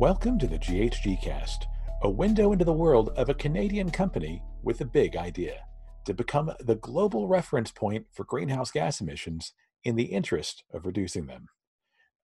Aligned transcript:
Welcome 0.00 0.38
to 0.38 0.46
the 0.46 0.60
GHG 0.60 1.20
Cast, 1.20 1.66
a 2.02 2.08
window 2.08 2.52
into 2.52 2.64
the 2.64 2.72
world 2.72 3.08
of 3.16 3.28
a 3.28 3.34
Canadian 3.34 3.90
company 3.90 4.44
with 4.62 4.80
a 4.80 4.84
big 4.84 5.16
idea 5.16 5.64
to 6.04 6.14
become 6.14 6.52
the 6.60 6.76
global 6.76 7.26
reference 7.26 7.72
point 7.72 8.06
for 8.12 8.22
greenhouse 8.22 8.70
gas 8.70 9.00
emissions 9.00 9.54
in 9.82 9.96
the 9.96 10.04
interest 10.04 10.62
of 10.72 10.86
reducing 10.86 11.26
them. 11.26 11.48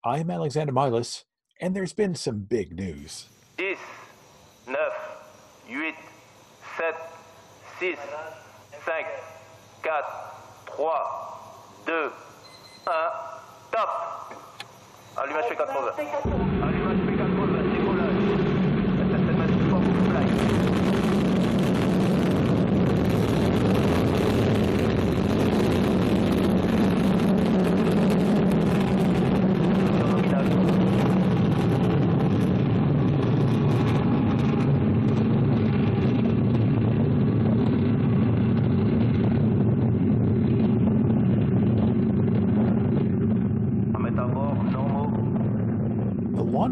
I'm 0.04 0.30
Alexander 0.30 0.72
Milas, 0.72 1.24
and 1.60 1.74
there's 1.74 1.92
been 1.92 2.14
some 2.14 2.42
big 2.42 2.76
news. 2.76 3.26
10, 3.58 3.74
9, 4.68 4.76
8, 5.68 5.94
7, 6.78 6.94
6, 7.80 8.00
5, 8.70 9.04
4, 10.76 10.92
3, 11.86 11.86
2, 11.86 11.92
1, 11.92 12.94
top 13.72 14.14
Allumage 15.16 15.46
P80. 15.46 16.04
Allumage 16.60 17.13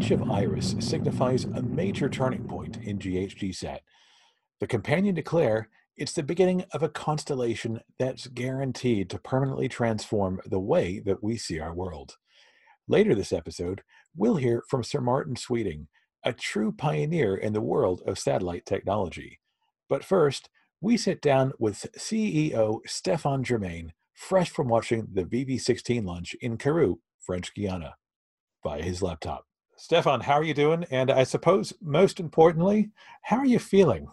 launch 0.03 0.11
of 0.11 0.31
Iris 0.31 0.75
signifies 0.79 1.45
a 1.45 1.61
major 1.61 2.09
turning 2.09 2.43
point 2.43 2.75
in 2.83 2.99
GHGSat. 2.99 3.79
The 4.59 4.67
companion 4.67 5.15
declare 5.15 5.69
it's 5.95 6.11
the 6.11 6.23
beginning 6.23 6.65
of 6.73 6.83
a 6.83 6.89
constellation 6.89 7.79
that's 7.97 8.27
guaranteed 8.27 9.09
to 9.11 9.19
permanently 9.19 9.69
transform 9.69 10.41
the 10.45 10.59
way 10.59 10.99
that 11.05 11.23
we 11.23 11.37
see 11.37 11.57
our 11.57 11.73
world. 11.73 12.17
Later 12.85 13.15
this 13.15 13.31
episode, 13.31 13.81
we'll 14.13 14.35
hear 14.35 14.65
from 14.67 14.83
Sir 14.83 14.99
Martin 14.99 15.37
Sweeting, 15.37 15.87
a 16.25 16.33
true 16.33 16.73
pioneer 16.73 17.37
in 17.37 17.53
the 17.53 17.61
world 17.61 18.01
of 18.05 18.19
satellite 18.19 18.65
technology. 18.65 19.39
But 19.87 20.03
first, 20.03 20.49
we 20.81 20.97
sit 20.97 21.21
down 21.21 21.53
with 21.59 21.87
CEO 21.97 22.79
Stéphane 22.85 23.43
Germain, 23.43 23.93
fresh 24.13 24.49
from 24.49 24.67
watching 24.67 25.07
the 25.13 25.23
VV16 25.23 26.03
launch 26.03 26.35
in 26.41 26.57
Kourou, 26.57 26.95
French 27.21 27.53
Guiana, 27.55 27.95
via 28.65 28.81
his 28.81 29.01
laptop. 29.01 29.45
Stéphane, 29.83 30.21
how 30.21 30.35
are 30.35 30.45
you 30.45 30.53
doing? 30.53 30.85
And 30.91 31.11
I 31.11 31.23
suppose 31.25 31.73
most 31.81 32.21
importantly, 32.21 32.91
how 33.21 33.35
are 33.35 33.45
you 33.45 33.59
feeling? 33.59 34.07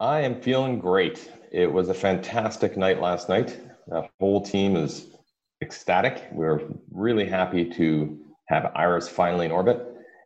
I 0.00 0.20
am 0.20 0.42
feeling 0.42 0.78
great. 0.78 1.30
It 1.50 1.72
was 1.72 1.88
a 1.88 1.94
fantastic 1.94 2.76
night 2.76 3.00
last 3.00 3.30
night. 3.30 3.58
The 3.86 4.06
whole 4.20 4.42
team 4.42 4.76
is 4.76 5.16
ecstatic. 5.62 6.28
We're 6.32 6.60
really 6.90 7.26
happy 7.26 7.70
to 7.70 8.18
have 8.48 8.70
Iris 8.74 9.08
finally 9.08 9.46
in 9.46 9.52
orbit 9.52 9.82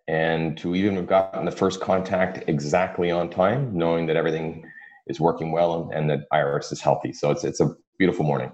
and 0.09 0.59
to 0.59 0.75
even 0.75 0.97
have 0.97 1.07
gotten 1.07 1.45
the 1.45 1.53
first 1.53 1.81
contact 1.81 2.43
exactly 2.49 3.13
on 3.13 3.31
time, 3.31 3.73
knowing 3.73 4.07
that 4.07 4.17
everything 4.17 4.65
is 5.07 5.21
working 5.21 5.53
well 5.53 5.81
and, 5.81 5.93
and 5.95 6.11
that 6.11 6.27
Iris 6.33 6.73
is 6.73 6.81
healthy. 6.81 7.13
So 7.13 7.31
it's 7.31 7.45
it's 7.45 7.61
a 7.61 7.73
beautiful 8.01 8.25
morning. 8.25 8.51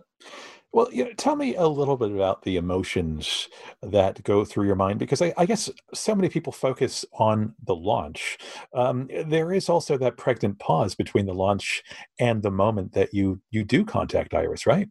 Well, 0.73 0.89
you 0.93 1.05
know, 1.05 1.13
tell 1.15 1.35
me 1.35 1.57
a 1.57 1.67
little 1.67 1.97
bit 1.97 2.13
about 2.13 2.43
the 2.43 2.57
emotions 2.57 3.49
that 3.83 4.23
go 4.23 4.45
through 4.45 4.67
your 4.67 4.77
mind, 4.77 5.01
because 5.01 5.21
I, 5.21 5.35
I 5.37 5.45
guess 5.45 5.69
so 5.93 6.15
many 6.15 6.29
people 6.29 6.53
focus 6.53 7.05
on 7.13 7.55
the 7.65 7.75
launch. 7.75 8.39
Um, 8.73 9.09
there 9.27 9.53
is 9.53 9.69
also 9.69 9.99
that 9.99 10.17
pregnant 10.17 10.61
pause 10.61 10.95
between 10.95 11.27
the 11.27 11.35
launch 11.35 11.83
and 12.21 12.43
the 12.43 12.53
moment 12.53 12.93
that 12.93 13.13
you 13.13 13.41
you 13.51 13.65
do 13.65 13.85
contact 13.85 14.33
Iris, 14.33 14.65
right? 14.65 14.89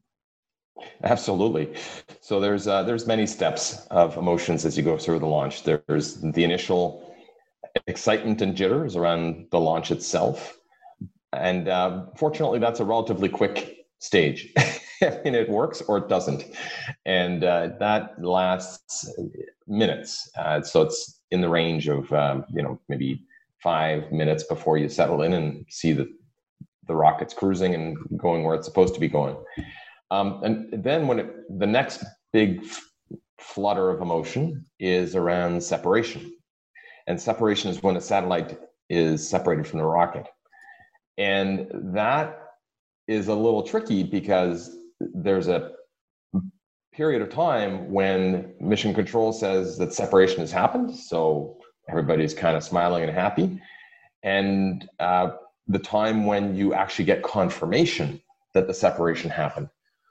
Absolutely. 1.04 1.74
So 2.20 2.42
there's 2.42 2.68
uh, 2.68 2.84
there's 2.84 3.08
many 3.08 3.26
steps 3.26 3.88
of 3.90 4.18
emotions 4.18 4.66
as 4.66 4.76
you 4.76 4.84
go 4.84 4.98
through 4.98 5.20
the 5.20 5.28
launch. 5.28 5.64
There's 5.64 6.16
the 6.22 6.44
initial 6.44 7.16
excitement 7.88 8.42
and 8.42 8.56
jitters 8.56 8.98
around 8.98 9.48
the 9.52 9.60
launch 9.60 9.92
itself, 9.92 10.58
and 11.32 11.70
uh, 11.70 12.08
fortunately, 12.18 12.60
that's 12.60 12.82
a 12.82 12.86
relatively 12.86 13.30
quick 13.30 13.86
stage. 14.00 14.54
I 15.02 15.22
mean, 15.24 15.36
it 15.36 15.50
works 15.50 15.82
or 15.82 15.98
it 15.98 16.10
doesn't, 16.10 16.46
and 17.06 17.44
uh, 17.44 17.70
that 17.80 18.24
lasts 18.24 19.12
minutes. 19.68 20.30
Uh, 20.38 20.62
so 20.62 20.82
it's 20.82 21.22
in 21.32 21.42
the 21.42 21.50
range 21.50 21.88
of 21.88 22.12
um, 22.14 22.46
you 22.54 22.62
know 22.62 22.80
maybe 22.90 23.24
five 23.62 24.12
minutes 24.12 24.44
before 24.44 24.78
you 24.78 24.90
settle 24.90 25.22
in 25.22 25.34
and 25.34 25.66
see 25.70 25.94
that 25.94 26.08
the 26.88 26.96
rocket's 26.96 27.34
cruising 27.34 27.76
and 27.76 27.98
going 28.18 28.44
where 28.44 28.56
it's 28.56 28.66
supposed 28.66 28.94
to 28.94 29.00
be 29.00 29.08
going. 29.08 29.38
Um, 30.12 30.42
and 30.44 30.84
then 30.84 31.08
when 31.08 31.20
it, 31.20 31.60
the 31.60 31.68
next 31.68 32.04
big 32.34 32.64
f- 32.64 32.82
flutter 33.38 33.90
of 33.90 34.02
emotion 34.02 34.66
is 34.80 35.16
around 35.16 35.64
separation. 35.64 36.34
And 37.06 37.22
separation 37.22 37.70
is 37.70 37.84
when 37.84 37.96
a 37.96 38.02
satellite 38.02 38.58
is 38.90 39.28
separated 39.28 39.68
from 39.68 39.80
the 39.80 39.86
rocket. 39.86 40.28
And 41.18 41.68
that 41.94 42.42
is 43.08 43.28
a 43.28 43.36
little 43.36 43.64
tricky 43.64 44.04
because 44.04 44.76
there's 45.00 45.48
a 45.48 45.72
period 46.94 47.22
of 47.22 47.30
time 47.30 47.92
when 47.92 48.54
mission 48.60 48.94
control 48.94 49.32
says 49.32 49.78
that 49.78 49.94
separation 49.94 50.40
has 50.40 50.52
happened. 50.52 50.96
So 50.96 51.58
everybody's 51.88 52.34
kind 52.34 52.58
of 52.58 52.64
smiling 52.64 53.04
and 53.04 53.12
happy. 53.12 53.62
And 54.24 54.88
uh, 55.00 55.32
the 55.68 55.80
time 55.80 56.26
when 56.26 56.56
you 56.56 56.74
actually 56.74 57.06
get 57.06 57.24
confirmation 57.24 58.22
that 58.54 58.68
the 58.68 58.74
separation 58.74 59.30
happened. 59.30 59.70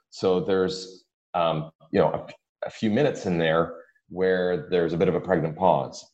So 0.09 0.39
there's, 0.39 1.03
um, 1.33 1.71
you 1.91 1.99
know, 1.99 2.07
a, 2.07 2.65
a, 2.65 2.69
few 2.69 2.89
minutes 2.89 3.25
in 3.25 3.37
there 3.37 3.75
where 4.09 4.67
there's 4.69 4.93
a 4.93 4.97
bit 4.97 5.09
of 5.09 5.15
a 5.15 5.19
pregnant 5.19 5.55
pause. 5.55 6.09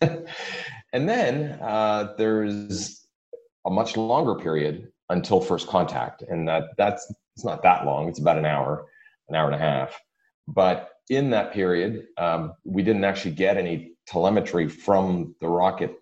and 0.00 1.08
then 1.08 1.58
uh, 1.62 2.14
there's 2.18 3.06
a 3.66 3.70
much 3.70 3.96
longer 3.96 4.34
period 4.34 4.88
until 5.10 5.40
first 5.40 5.68
contact. 5.68 6.22
And 6.22 6.48
that 6.48 6.64
that's, 6.76 7.12
it's 7.38 7.44
not 7.44 7.62
that 7.62 7.86
long. 7.86 8.08
It's 8.08 8.18
about 8.18 8.36
an 8.36 8.46
hour, 8.46 8.86
an 9.28 9.36
hour 9.36 9.46
and 9.46 9.54
a 9.54 9.58
half. 9.58 9.96
But 10.48 10.90
in 11.08 11.30
that 11.30 11.52
period, 11.52 12.06
um, 12.18 12.54
we 12.64 12.82
didn't 12.82 13.04
actually 13.04 13.36
get 13.36 13.56
any 13.56 13.92
telemetry 14.08 14.68
from 14.68 15.36
the 15.40 15.46
rocket 15.46 15.94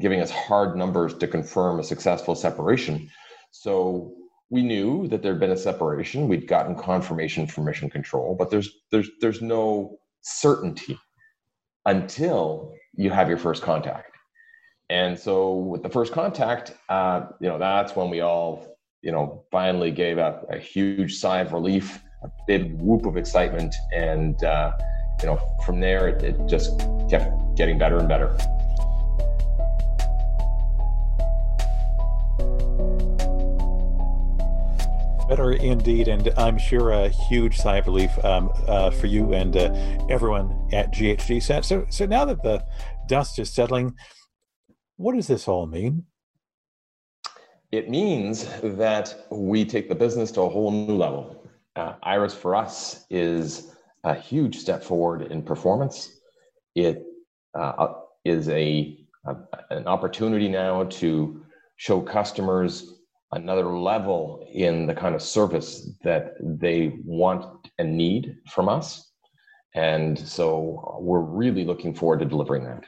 giving 0.00 0.20
us 0.20 0.32
hard 0.32 0.76
numbers 0.76 1.14
to 1.14 1.28
confirm 1.28 1.78
a 1.78 1.84
successful 1.84 2.34
separation. 2.34 3.08
So 3.52 4.14
we 4.50 4.62
knew 4.62 5.06
that 5.08 5.22
there'd 5.22 5.38
been 5.38 5.52
a 5.52 5.56
separation. 5.56 6.26
We'd 6.26 6.48
gotten 6.48 6.74
confirmation 6.74 7.46
from 7.46 7.64
mission 7.64 7.88
control, 7.88 8.34
but 8.36 8.50
there's 8.50 8.68
there's 8.90 9.08
there's 9.20 9.40
no 9.40 9.96
certainty 10.22 10.98
until 11.84 12.74
you 12.94 13.10
have 13.10 13.28
your 13.28 13.38
first 13.38 13.62
contact. 13.62 14.16
And 14.90 15.16
so 15.16 15.54
with 15.54 15.84
the 15.84 15.88
first 15.88 16.12
contact, 16.12 16.74
uh, 16.88 17.26
you 17.40 17.48
know, 17.48 17.58
that's 17.58 17.94
when 17.94 18.10
we 18.10 18.20
all, 18.22 18.75
you 19.06 19.12
know, 19.12 19.44
finally 19.52 19.92
gave 19.92 20.18
up 20.18 20.44
a 20.50 20.58
huge 20.58 21.14
sigh 21.14 21.38
of 21.38 21.52
relief, 21.52 22.02
a 22.24 22.30
big 22.48 22.76
whoop 22.80 23.06
of 23.06 23.16
excitement, 23.16 23.72
and 23.94 24.42
uh, 24.42 24.72
you 25.20 25.26
know, 25.26 25.40
from 25.64 25.78
there 25.78 26.08
it, 26.08 26.24
it 26.24 26.46
just 26.48 26.80
kept 27.08 27.30
getting 27.54 27.78
better 27.78 27.98
and 27.98 28.08
better. 28.08 28.36
Better 35.28 35.52
indeed, 35.52 36.08
and 36.08 36.32
I'm 36.36 36.58
sure 36.58 36.90
a 36.90 37.08
huge 37.08 37.58
sigh 37.58 37.76
of 37.76 37.86
relief 37.86 38.10
um, 38.24 38.50
uh, 38.66 38.90
for 38.90 39.06
you 39.06 39.34
and 39.34 39.56
uh, 39.56 39.72
everyone 40.10 40.68
at 40.72 40.92
GHGSat. 40.92 41.64
So, 41.64 41.86
so 41.90 42.06
now 42.06 42.24
that 42.24 42.42
the 42.42 42.64
dust 43.06 43.38
is 43.38 43.50
settling, 43.50 43.94
what 44.96 45.14
does 45.14 45.28
this 45.28 45.46
all 45.46 45.68
mean? 45.68 46.06
It 47.72 47.90
means 47.90 48.48
that 48.62 49.26
we 49.30 49.64
take 49.64 49.88
the 49.88 49.94
business 49.94 50.30
to 50.32 50.42
a 50.42 50.48
whole 50.48 50.70
new 50.70 50.96
level. 50.96 51.44
Uh, 51.74 51.94
Iris 52.02 52.34
for 52.34 52.54
us 52.54 53.04
is 53.10 53.74
a 54.04 54.14
huge 54.14 54.56
step 54.56 54.82
forward 54.82 55.22
in 55.22 55.42
performance. 55.42 56.20
It 56.74 57.04
uh, 57.54 57.94
is 58.24 58.48
a, 58.48 58.98
a 59.26 59.36
an 59.70 59.86
opportunity 59.86 60.48
now 60.48 60.84
to 60.84 61.44
show 61.76 62.00
customers 62.00 62.94
another 63.32 63.76
level 63.76 64.46
in 64.52 64.86
the 64.86 64.94
kind 64.94 65.14
of 65.14 65.20
service 65.20 65.90
that 66.04 66.34
they 66.40 66.94
want 67.04 67.68
and 67.78 67.96
need 67.96 68.36
from 68.48 68.68
us. 68.68 69.10
And 69.74 70.18
so 70.18 70.98
we're 71.00 71.20
really 71.20 71.64
looking 71.64 71.94
forward 71.94 72.20
to 72.20 72.24
delivering 72.24 72.64
that. 72.64 72.84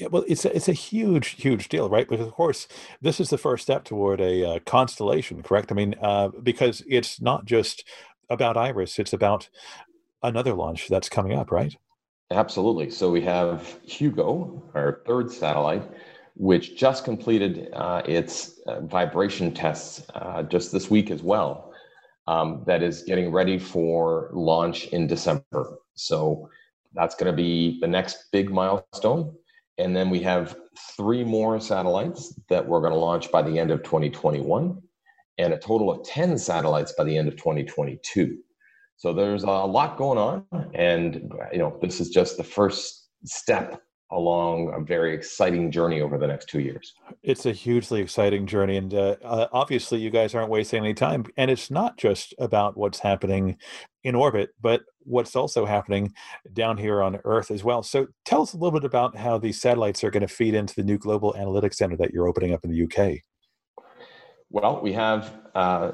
Yeah, 0.00 0.06
well, 0.06 0.24
it's 0.26 0.46
a, 0.46 0.56
it's 0.56 0.68
a 0.68 0.72
huge, 0.72 1.42
huge 1.42 1.68
deal, 1.68 1.90
right? 1.90 2.08
Because 2.08 2.26
of 2.26 2.32
course, 2.32 2.66
this 3.02 3.20
is 3.20 3.28
the 3.28 3.36
first 3.36 3.64
step 3.64 3.84
toward 3.84 4.18
a 4.22 4.44
uh, 4.44 4.58
constellation, 4.60 5.42
correct? 5.42 5.70
I 5.70 5.74
mean, 5.74 5.94
uh, 6.00 6.28
because 6.42 6.82
it's 6.88 7.20
not 7.20 7.44
just 7.44 7.84
about 8.30 8.56
Iris; 8.56 8.98
it's 8.98 9.12
about 9.12 9.50
another 10.22 10.54
launch 10.54 10.88
that's 10.88 11.10
coming 11.10 11.36
up, 11.36 11.50
right? 11.52 11.76
Absolutely. 12.30 12.88
So 12.90 13.10
we 13.10 13.20
have 13.22 13.78
Hugo, 13.84 14.62
our 14.74 15.02
third 15.06 15.30
satellite, 15.30 15.82
which 16.34 16.78
just 16.78 17.04
completed 17.04 17.68
uh, 17.74 18.00
its 18.06 18.60
uh, 18.66 18.80
vibration 18.80 19.52
tests 19.52 20.06
uh, 20.14 20.44
just 20.44 20.72
this 20.72 20.88
week 20.88 21.10
as 21.10 21.22
well. 21.22 21.74
Um, 22.26 22.62
that 22.66 22.82
is 22.82 23.02
getting 23.02 23.32
ready 23.32 23.58
for 23.58 24.30
launch 24.32 24.86
in 24.88 25.06
December. 25.06 25.78
So 25.94 26.48
that's 26.94 27.14
going 27.14 27.30
to 27.30 27.36
be 27.36 27.78
the 27.80 27.88
next 27.88 28.30
big 28.32 28.50
milestone. 28.50 29.36
And 29.80 29.96
then 29.96 30.10
we 30.10 30.20
have 30.20 30.56
three 30.96 31.24
more 31.24 31.58
satellites 31.60 32.34
that 32.48 32.66
we're 32.66 32.80
going 32.80 32.92
to 32.92 32.98
launch 32.98 33.32
by 33.32 33.42
the 33.42 33.58
end 33.58 33.70
of 33.70 33.82
2021, 33.82 34.80
and 35.38 35.52
a 35.54 35.58
total 35.58 35.90
of 35.90 36.04
10 36.06 36.38
satellites 36.38 36.92
by 36.96 37.04
the 37.04 37.16
end 37.16 37.28
of 37.28 37.36
2022. 37.36 38.36
So 38.96 39.14
there's 39.14 39.44
a 39.44 39.46
lot 39.46 39.96
going 39.96 40.18
on, 40.18 40.44
and 40.74 41.32
you 41.52 41.58
know 41.58 41.78
this 41.80 42.00
is 42.00 42.10
just 42.10 42.36
the 42.36 42.44
first 42.44 43.08
step 43.24 43.80
along 44.12 44.72
a 44.74 44.80
very 44.80 45.14
exciting 45.14 45.70
journey 45.70 46.00
over 46.00 46.18
the 46.18 46.26
next 46.26 46.48
two 46.48 46.60
years. 46.60 46.92
It's 47.22 47.46
a 47.46 47.52
hugely 47.52 48.02
exciting 48.02 48.46
journey, 48.46 48.76
and 48.76 48.92
uh, 48.92 49.16
uh, 49.24 49.46
obviously, 49.52 50.00
you 50.00 50.10
guys 50.10 50.34
aren't 50.34 50.50
wasting 50.50 50.84
any 50.84 50.94
time. 50.94 51.24
And 51.36 51.50
it's 51.50 51.70
not 51.70 51.96
just 51.96 52.34
about 52.38 52.76
what's 52.76 52.98
happening 52.98 53.56
in 54.04 54.14
orbit, 54.14 54.50
but 54.60 54.82
what's 55.04 55.36
also 55.36 55.66
happening 55.66 56.12
down 56.52 56.76
here 56.76 57.02
on 57.02 57.18
Earth 57.24 57.50
as 57.50 57.64
well. 57.64 57.82
So, 57.82 58.06
tell 58.24 58.42
us 58.42 58.52
a 58.52 58.56
little 58.56 58.78
bit 58.78 58.84
about 58.84 59.16
how 59.16 59.38
these 59.38 59.60
satellites 59.60 60.02
are 60.04 60.10
going 60.10 60.26
to 60.26 60.28
feed 60.28 60.54
into 60.54 60.74
the 60.74 60.82
new 60.82 60.98
Global 60.98 61.34
Analytics 61.34 61.74
Center 61.74 61.96
that 61.96 62.12
you're 62.12 62.28
opening 62.28 62.52
up 62.52 62.64
in 62.64 62.70
the 62.70 62.84
UK. 62.84 63.20
Well, 64.50 64.80
we 64.82 64.92
have 64.92 65.38
uh, 65.54 65.92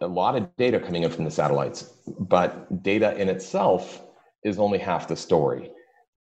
a 0.00 0.06
lot 0.06 0.36
of 0.36 0.54
data 0.56 0.78
coming 0.78 1.02
in 1.02 1.10
from 1.10 1.24
the 1.24 1.30
satellites, 1.30 1.92
but 2.18 2.82
data 2.82 3.16
in 3.16 3.28
itself 3.28 4.02
is 4.44 4.58
only 4.58 4.78
half 4.78 5.08
the 5.08 5.16
story 5.16 5.70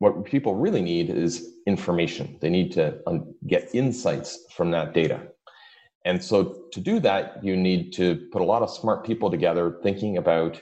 what 0.04 0.26
people 0.26 0.56
really 0.56 0.82
need 0.82 1.10
is 1.10 1.54
information. 1.66 2.38
They 2.42 2.50
need 2.50 2.74
to 2.74 3.00
um, 3.08 3.34
get 3.48 3.74
insights 3.74 4.46
from 4.54 4.70
that 4.72 4.94
data. 4.94 5.22
And 6.04 6.22
so 6.22 6.64
to 6.74 6.82
do 6.82 7.00
that, 7.00 7.42
you 7.42 7.56
need 7.56 7.94
to 7.94 8.28
put 8.34 8.42
a 8.42 8.46
lot 8.46 8.62
of 8.62 8.70
smart 8.70 9.06
people 9.06 9.32
together 9.32 9.80
thinking 9.82 10.18
about 10.18 10.62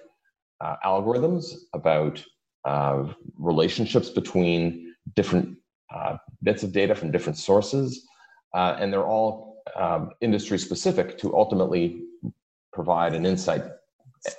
uh, 0.61 0.75
algorithms, 0.85 1.53
about 1.73 2.23
uh, 2.65 3.05
relationships 3.37 4.09
between 4.09 4.93
different 5.15 5.57
uh, 5.93 6.17
bits 6.43 6.63
of 6.63 6.71
data 6.71 6.95
from 6.95 7.11
different 7.11 7.37
sources. 7.37 8.07
Uh, 8.53 8.75
and 8.79 8.91
they're 8.91 9.07
all 9.07 9.61
um, 9.75 10.11
industry 10.21 10.57
specific 10.57 11.17
to 11.17 11.35
ultimately 11.35 12.03
provide 12.73 13.13
an 13.13 13.25
insight 13.25 13.63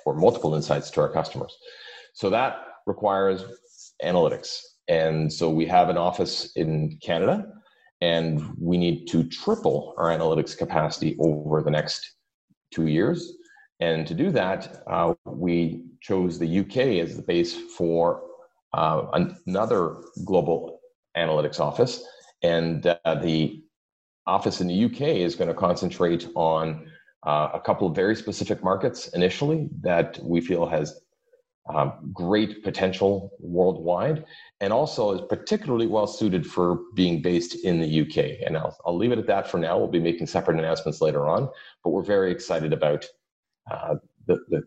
or 0.05 0.15
multiple 0.15 0.55
insights 0.55 0.89
to 0.89 1.01
our 1.01 1.09
customers. 1.09 1.55
So 2.13 2.29
that 2.29 2.65
requires 2.85 3.43
analytics 4.03 4.59
and 4.87 5.31
so 5.31 5.49
we 5.49 5.65
have 5.67 5.89
an 5.89 5.97
office 5.97 6.51
in 6.55 6.97
Canada, 7.01 7.47
and 8.01 8.41
we 8.59 8.77
need 8.77 9.07
to 9.07 9.23
triple 9.23 9.93
our 9.97 10.07
analytics 10.07 10.57
capacity 10.57 11.15
over 11.19 11.61
the 11.61 11.71
next 11.71 12.15
two 12.73 12.87
years. 12.87 13.37
And 13.79 14.05
to 14.07 14.13
do 14.13 14.29
that, 14.31 14.83
uh, 14.87 15.13
we 15.25 15.83
chose 16.03 16.37
the 16.37 16.59
UK 16.59 16.77
as 17.01 17.15
the 17.15 17.21
base 17.23 17.55
for 17.77 18.23
uh, 18.73 19.07
another 19.47 19.95
global 20.25 20.79
analytics 21.17 21.59
office. 21.59 22.05
And 22.43 22.85
uh, 22.85 23.15
the 23.15 23.63
office 24.27 24.61
in 24.61 24.67
the 24.67 24.85
UK 24.85 25.01
is 25.01 25.35
going 25.35 25.47
to 25.47 25.53
concentrate 25.53 26.27
on 26.35 26.91
uh, 27.25 27.49
a 27.53 27.59
couple 27.59 27.87
of 27.87 27.95
very 27.95 28.15
specific 28.15 28.63
markets 28.63 29.07
initially 29.09 29.69
that 29.81 30.19
we 30.21 30.41
feel 30.41 30.65
has 30.65 30.99
um, 31.73 31.93
great 32.11 32.61
potential 32.61 33.31
worldwide, 33.39 34.25
and 34.59 34.73
also 34.73 35.13
is 35.13 35.21
particularly 35.29 35.87
well 35.87 36.07
suited 36.07 36.45
for 36.45 36.79
being 36.93 37.21
based 37.21 37.63
in 37.63 37.79
the 37.79 38.01
UK. 38.01 38.45
And 38.45 38.57
I'll, 38.57 38.77
I'll 38.85 38.97
leave 38.97 39.13
it 39.13 39.19
at 39.19 39.27
that 39.27 39.49
for 39.49 39.57
now. 39.57 39.77
We'll 39.77 39.87
be 39.87 40.01
making 40.01 40.27
separate 40.27 40.59
announcements 40.59 40.99
later 40.99 41.25
on, 41.25 41.49
but 41.81 41.91
we're 41.91 42.03
very 42.03 42.33
excited 42.33 42.73
about 42.73 43.05
uh, 43.71 43.95
the, 44.27 44.39
the, 44.49 44.63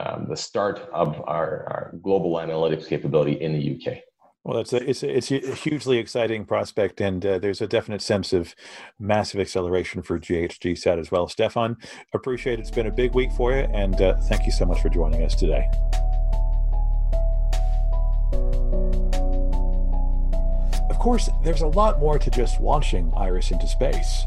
um, 0.00 0.26
the 0.28 0.36
start 0.36 0.88
of 0.92 1.20
our, 1.26 1.64
our 1.68 1.94
global 2.02 2.34
analytics 2.34 2.86
capability 2.88 3.32
in 3.32 3.52
the 3.52 3.76
UK. 3.76 3.98
Well, 4.44 4.58
it's 4.58 4.74
a, 4.74 4.90
it's 4.90 5.02
a, 5.02 5.16
it's 5.16 5.30
a 5.30 5.54
hugely 5.54 5.96
exciting 5.96 6.44
prospect, 6.44 7.00
and 7.00 7.24
uh, 7.24 7.38
there's 7.38 7.62
a 7.62 7.66
definite 7.66 8.02
sense 8.02 8.34
of 8.34 8.54
massive 8.98 9.40
acceleration 9.40 10.02
for 10.02 10.18
GHGSat 10.18 10.98
as 10.98 11.10
well. 11.10 11.26
Stéphane, 11.28 11.76
appreciate 12.12 12.58
it. 12.58 12.60
It's 12.60 12.70
been 12.70 12.86
a 12.86 12.92
big 12.92 13.14
week 13.14 13.32
for 13.32 13.52
you, 13.52 13.66
and 13.72 13.98
uh, 14.02 14.16
thank 14.28 14.44
you 14.44 14.52
so 14.52 14.66
much 14.66 14.82
for 14.82 14.90
joining 14.90 15.22
us 15.22 15.34
today. 15.34 15.66
Of 20.90 20.98
course, 20.98 21.30
there's 21.42 21.62
a 21.62 21.68
lot 21.68 21.98
more 21.98 22.18
to 22.18 22.30
just 22.30 22.60
launching 22.60 23.12
Iris 23.16 23.50
into 23.50 23.66
space. 23.66 24.26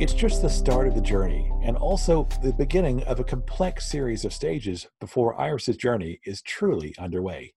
It's 0.00 0.14
just 0.14 0.42
the 0.42 0.50
start 0.50 0.88
of 0.88 0.94
the 0.94 1.00
journey, 1.00 1.52
and 1.62 1.76
also 1.76 2.26
the 2.42 2.52
beginning 2.52 3.02
of 3.04 3.20
a 3.20 3.24
complex 3.24 3.86
series 3.86 4.24
of 4.24 4.32
stages 4.32 4.86
before 5.00 5.40
Iris's 5.40 5.76
journey 5.76 6.20
is 6.24 6.42
truly 6.42 6.94
underway. 6.98 7.54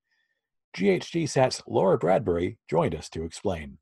GHGSat's 0.76 1.64
Laura 1.68 1.98
Bradbury 1.98 2.58
joined 2.70 2.94
us 2.94 3.10
to 3.10 3.24
explain. 3.24 3.80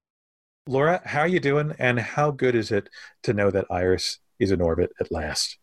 Laura, 0.68 1.02
how 1.04 1.22
are 1.22 1.28
you 1.28 1.40
doing, 1.40 1.74
and 1.80 2.00
how 2.00 2.32
good 2.32 2.56
is 2.56 2.72
it 2.72 2.88
to 3.24 3.34
know 3.34 3.52
that 3.52 3.66
Iris 3.70 4.20
is 4.40 4.52
in 4.52 4.62
orbit 4.62 4.92
at 5.00 5.12
last? 5.12 5.58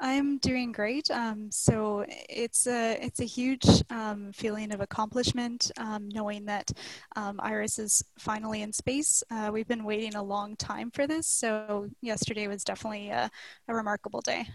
I'm 0.00 0.38
doing 0.38 0.72
great. 0.72 1.10
Um, 1.10 1.50
so 1.50 2.04
it's 2.08 2.66
a 2.66 2.98
it's 3.04 3.20
a 3.20 3.24
huge 3.24 3.66
um, 3.90 4.32
feeling 4.32 4.72
of 4.72 4.80
accomplishment, 4.80 5.70
um, 5.76 6.08
knowing 6.08 6.44
that 6.46 6.70
um, 7.16 7.40
Iris 7.42 7.78
is 7.78 8.04
finally 8.18 8.62
in 8.62 8.72
space. 8.72 9.22
Uh, 9.30 9.50
we've 9.52 9.66
been 9.66 9.84
waiting 9.84 10.14
a 10.14 10.22
long 10.22 10.56
time 10.56 10.90
for 10.90 11.06
this, 11.06 11.26
so 11.26 11.88
yesterday 12.00 12.46
was 12.46 12.64
definitely 12.64 13.10
a, 13.10 13.30
a 13.68 13.74
remarkable 13.74 14.20
day. 14.20 14.48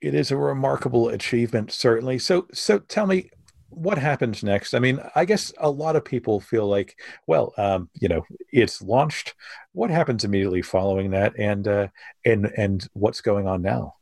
It 0.00 0.14
is 0.14 0.30
a 0.30 0.36
remarkable 0.36 1.08
achievement, 1.08 1.72
certainly. 1.72 2.18
So, 2.18 2.46
so 2.52 2.78
tell 2.78 3.06
me, 3.06 3.30
what 3.70 3.98
happens 3.98 4.42
next? 4.42 4.74
I 4.74 4.78
mean, 4.78 5.00
I 5.14 5.24
guess 5.24 5.52
a 5.58 5.70
lot 5.70 5.96
of 5.96 6.04
people 6.04 6.40
feel 6.40 6.68
like, 6.68 6.98
well, 7.26 7.52
um, 7.58 7.90
you 8.00 8.08
know, 8.08 8.24
it's 8.52 8.80
launched. 8.80 9.34
What 9.72 9.90
happens 9.90 10.24
immediately 10.24 10.62
following 10.62 11.10
that, 11.10 11.32
and 11.38 11.66
uh, 11.66 11.88
and 12.24 12.46
and 12.56 12.86
what's 12.92 13.20
going 13.20 13.46
on 13.46 13.62
now? 13.62 13.97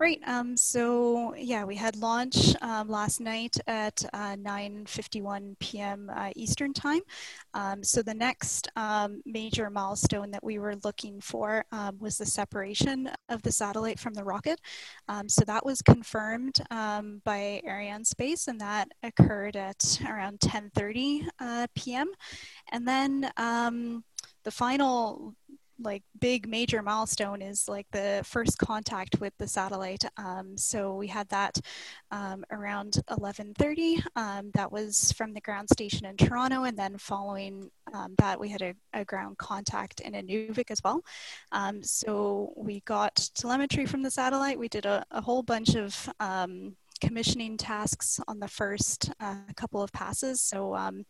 Right. 0.00 0.20
Um, 0.28 0.56
so 0.56 1.34
yeah, 1.34 1.64
we 1.64 1.74
had 1.74 1.96
launch 1.96 2.54
um, 2.62 2.88
last 2.88 3.20
night 3.20 3.56
at 3.66 4.04
uh, 4.12 4.36
9:51 4.36 5.58
p.m. 5.58 6.08
Uh, 6.14 6.30
Eastern 6.36 6.72
time. 6.72 7.00
Um, 7.52 7.82
so 7.82 8.00
the 8.02 8.14
next 8.14 8.68
um, 8.76 9.22
major 9.26 9.70
milestone 9.70 10.30
that 10.30 10.44
we 10.44 10.60
were 10.60 10.76
looking 10.84 11.20
for 11.20 11.64
um, 11.72 11.98
was 11.98 12.16
the 12.16 12.26
separation 12.26 13.10
of 13.28 13.42
the 13.42 13.50
satellite 13.50 13.98
from 13.98 14.14
the 14.14 14.22
rocket. 14.22 14.60
Um, 15.08 15.28
so 15.28 15.44
that 15.46 15.66
was 15.66 15.82
confirmed 15.82 16.60
by 16.70 17.60
Arianespace, 17.66 18.46
and 18.46 18.60
that 18.60 18.88
occurred 19.02 19.56
at 19.56 20.00
around 20.08 20.38
10:30 20.38 21.26
uh, 21.40 21.66
p.m. 21.74 22.06
And 22.70 22.86
then 22.86 23.32
the 24.44 24.52
final 24.52 25.34
like 25.78 26.02
big 26.20 26.48
major 26.48 26.82
milestone 26.82 27.42
is 27.42 27.68
like 27.68 27.86
the 27.92 28.22
first 28.24 28.58
contact 28.58 29.20
with 29.20 29.32
the 29.38 29.46
satellite. 29.46 30.04
Um, 30.16 30.56
so 30.56 30.94
we 30.94 31.06
had 31.06 31.28
that 31.28 31.58
um, 32.10 32.44
around 32.50 33.00
11:30. 33.10 34.02
Um, 34.16 34.50
that 34.54 34.70
was 34.70 35.12
from 35.12 35.32
the 35.32 35.40
ground 35.40 35.68
station 35.70 36.06
in 36.06 36.16
Toronto, 36.16 36.64
and 36.64 36.78
then 36.78 36.98
following 36.98 37.70
um, 37.94 38.14
that, 38.18 38.38
we 38.38 38.48
had 38.48 38.62
a, 38.62 38.74
a, 38.92 39.04
ground 39.04 39.38
contact 39.38 40.00
in 40.00 40.12
Inuvik 40.12 40.70
as 40.70 40.80
well. 40.84 41.02
Um, 41.52 41.82
so 41.82 42.52
we 42.56 42.80
got 42.80 43.30
telemetry 43.34 43.86
from 43.86 44.02
the 44.02 44.10
satellite. 44.10 44.58
We 44.58 44.68
did 44.68 44.86
a, 44.86 45.04
a 45.10 45.20
whole 45.20 45.42
bunch 45.42 45.74
of 45.74 46.08
um, 46.20 46.76
commissioning 47.00 47.56
tasks 47.56 48.20
on 48.28 48.38
the 48.38 48.48
first 48.48 49.10
uh, 49.20 49.36
couple 49.56 49.82
of 49.82 49.92
passes. 49.92 50.40
So 50.40 50.74
um, 50.74 51.04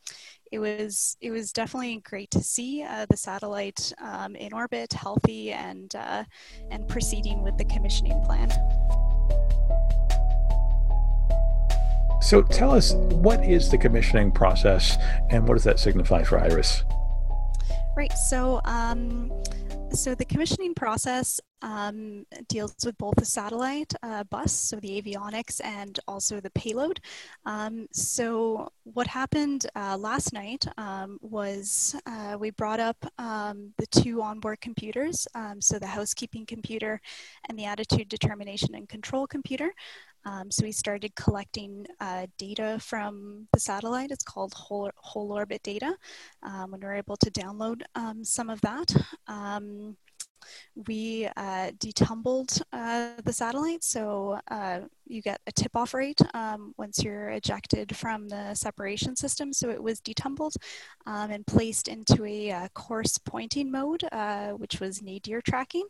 it 0.52 0.58
was 0.58 1.16
it 1.20 1.30
was 1.30 1.52
definitely 1.52 2.00
great 2.04 2.30
to 2.32 2.40
see 2.40 2.82
uh, 2.82 3.06
the 3.10 3.16
satellite 3.16 3.92
um, 4.02 4.36
in 4.36 4.52
orbit, 4.52 4.92
healthy, 4.92 5.52
and 5.52 5.94
uh, 5.94 6.24
and 6.70 6.86
proceeding 6.88 7.42
with 7.42 7.56
the 7.58 7.64
commissioning 7.64 8.20
plan. 8.24 8.50
So 12.20 12.42
tell 12.42 12.72
us, 12.72 12.94
what 12.94 13.44
is 13.44 13.70
the 13.70 13.78
commissioning 13.78 14.32
process, 14.32 14.96
and 15.30 15.46
what 15.46 15.54
does 15.54 15.64
that 15.64 15.78
signify 15.78 16.22
for 16.22 16.38
Iris? 16.38 16.84
Right. 17.96 18.12
So. 18.12 18.60
Um, 18.64 19.32
so 19.92 20.14
the 20.14 20.24
commissioning 20.24 20.74
process 20.74 21.40
um, 21.62 22.24
deals 22.48 22.74
with 22.84 22.96
both 22.98 23.16
the 23.16 23.24
satellite 23.24 23.92
uh, 24.02 24.24
bus, 24.24 24.52
so 24.52 24.76
the 24.76 25.00
avionics, 25.00 25.60
and 25.64 25.98
also 26.06 26.40
the 26.40 26.50
payload. 26.50 27.00
Um, 27.46 27.88
so 27.92 28.70
what 28.84 29.06
happened 29.06 29.66
uh, 29.74 29.96
last 29.96 30.32
night 30.32 30.66
um, 30.76 31.18
was 31.20 31.96
uh, 32.06 32.36
we 32.38 32.50
brought 32.50 32.80
up 32.80 32.96
um, 33.18 33.72
the 33.78 33.86
two 33.86 34.22
onboard 34.22 34.60
computers, 34.60 35.26
um, 35.34 35.60
so 35.60 35.78
the 35.78 35.86
housekeeping 35.86 36.46
computer 36.46 37.00
and 37.48 37.58
the 37.58 37.64
attitude 37.64 38.08
determination 38.08 38.74
and 38.74 38.88
control 38.88 39.26
computer. 39.26 39.72
Um, 40.28 40.50
so 40.50 40.62
we 40.64 40.72
started 40.72 41.14
collecting 41.16 41.86
uh, 42.00 42.26
data 42.36 42.78
from 42.80 43.46
the 43.54 43.60
satellite. 43.60 44.10
It's 44.10 44.24
called 44.24 44.52
whole, 44.52 44.90
whole 44.96 45.32
orbit 45.32 45.62
data. 45.62 45.96
Um, 46.42 46.72
when 46.72 46.80
we 46.80 46.86
were 46.86 46.94
able 46.94 47.16
to 47.16 47.30
download 47.30 47.80
um, 47.94 48.24
some 48.24 48.50
of 48.50 48.60
that. 48.60 48.94
Um, 49.26 49.96
we 50.88 51.28
uh, 51.36 51.70
detumbled 51.78 52.60
uh, 52.72 53.10
the 53.24 53.32
satellite, 53.32 53.84
so 53.84 54.38
uh, 54.50 54.80
you 55.06 55.22
get 55.22 55.40
a 55.46 55.52
tip-off 55.52 55.94
rate 55.94 56.20
um, 56.34 56.74
once 56.76 57.02
you're 57.02 57.30
ejected 57.30 57.96
from 57.96 58.28
the 58.28 58.54
separation 58.54 59.16
system. 59.16 59.52
So 59.52 59.70
it 59.70 59.82
was 59.82 60.00
detumbled 60.00 60.54
um, 61.06 61.30
and 61.30 61.46
placed 61.46 61.88
into 61.88 62.24
a 62.24 62.50
uh, 62.50 62.68
coarse 62.74 63.18
pointing 63.18 63.70
mode, 63.70 64.04
uh, 64.12 64.50
which 64.50 64.80
was 64.80 65.02
nadir 65.02 65.40
tracking. 65.40 65.86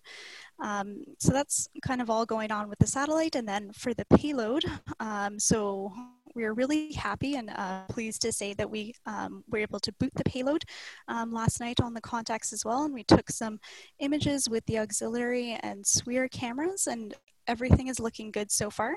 Um, 0.60 1.04
so 1.18 1.32
that's 1.32 1.68
kind 1.82 2.00
of 2.00 2.10
all 2.10 2.26
going 2.26 2.50
on 2.50 2.68
with 2.68 2.78
the 2.78 2.86
satellite. 2.86 3.36
And 3.36 3.46
then 3.46 3.72
for 3.72 3.94
the 3.94 4.06
payload, 4.06 4.64
um, 5.00 5.38
so 5.38 5.92
we 6.38 6.44
are 6.44 6.54
really 6.54 6.92
happy 6.92 7.34
and 7.34 7.50
uh, 7.50 7.82
pleased 7.88 8.22
to 8.22 8.30
say 8.30 8.54
that 8.54 8.70
we 8.70 8.94
um, 9.06 9.42
were 9.50 9.58
able 9.58 9.80
to 9.80 9.92
boot 9.98 10.12
the 10.14 10.22
payload 10.22 10.62
um, 11.08 11.32
last 11.32 11.58
night 11.58 11.80
on 11.80 11.92
the 11.92 12.00
contacts 12.00 12.52
as 12.52 12.64
well. 12.64 12.84
And 12.84 12.94
we 12.94 13.02
took 13.02 13.28
some 13.28 13.58
images 13.98 14.48
with 14.48 14.64
the 14.66 14.78
auxiliary 14.78 15.58
and 15.64 15.84
SWIR 15.84 16.30
cameras 16.30 16.86
and 16.86 17.12
everything 17.48 17.88
is 17.88 17.98
looking 17.98 18.30
good 18.30 18.52
so 18.52 18.70
far. 18.70 18.94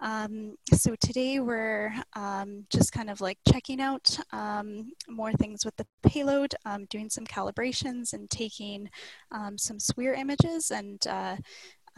Um, 0.00 0.56
so 0.72 0.94
today 0.98 1.40
we're 1.40 1.92
um, 2.16 2.64
just 2.70 2.90
kind 2.92 3.10
of 3.10 3.20
like 3.20 3.36
checking 3.52 3.82
out 3.82 4.18
um, 4.32 4.92
more 5.10 5.34
things 5.34 5.66
with 5.66 5.76
the 5.76 5.86
payload, 6.02 6.54
um, 6.64 6.86
doing 6.86 7.10
some 7.10 7.26
calibrations 7.26 8.14
and 8.14 8.30
taking 8.30 8.88
um, 9.30 9.58
some 9.58 9.76
SWIR 9.76 10.16
images 10.16 10.70
and 10.70 11.06
uh, 11.06 11.36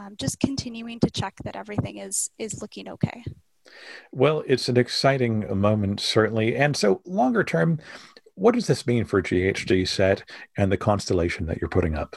um, 0.00 0.16
just 0.18 0.40
continuing 0.40 0.98
to 0.98 1.10
check 1.12 1.34
that 1.44 1.54
everything 1.54 1.98
is, 1.98 2.28
is 2.40 2.60
looking 2.60 2.88
okay. 2.88 3.22
Well, 4.12 4.42
it's 4.46 4.68
an 4.68 4.76
exciting 4.76 5.46
moment, 5.58 6.00
certainly. 6.00 6.56
And 6.56 6.76
so, 6.76 7.00
longer 7.04 7.44
term, 7.44 7.78
what 8.34 8.54
does 8.54 8.66
this 8.66 8.86
mean 8.86 9.04
for 9.04 9.22
GHGSat 9.22 10.22
and 10.56 10.72
the 10.72 10.76
constellation 10.76 11.46
that 11.46 11.60
you're 11.60 11.68
putting 11.68 11.94
up? 11.94 12.16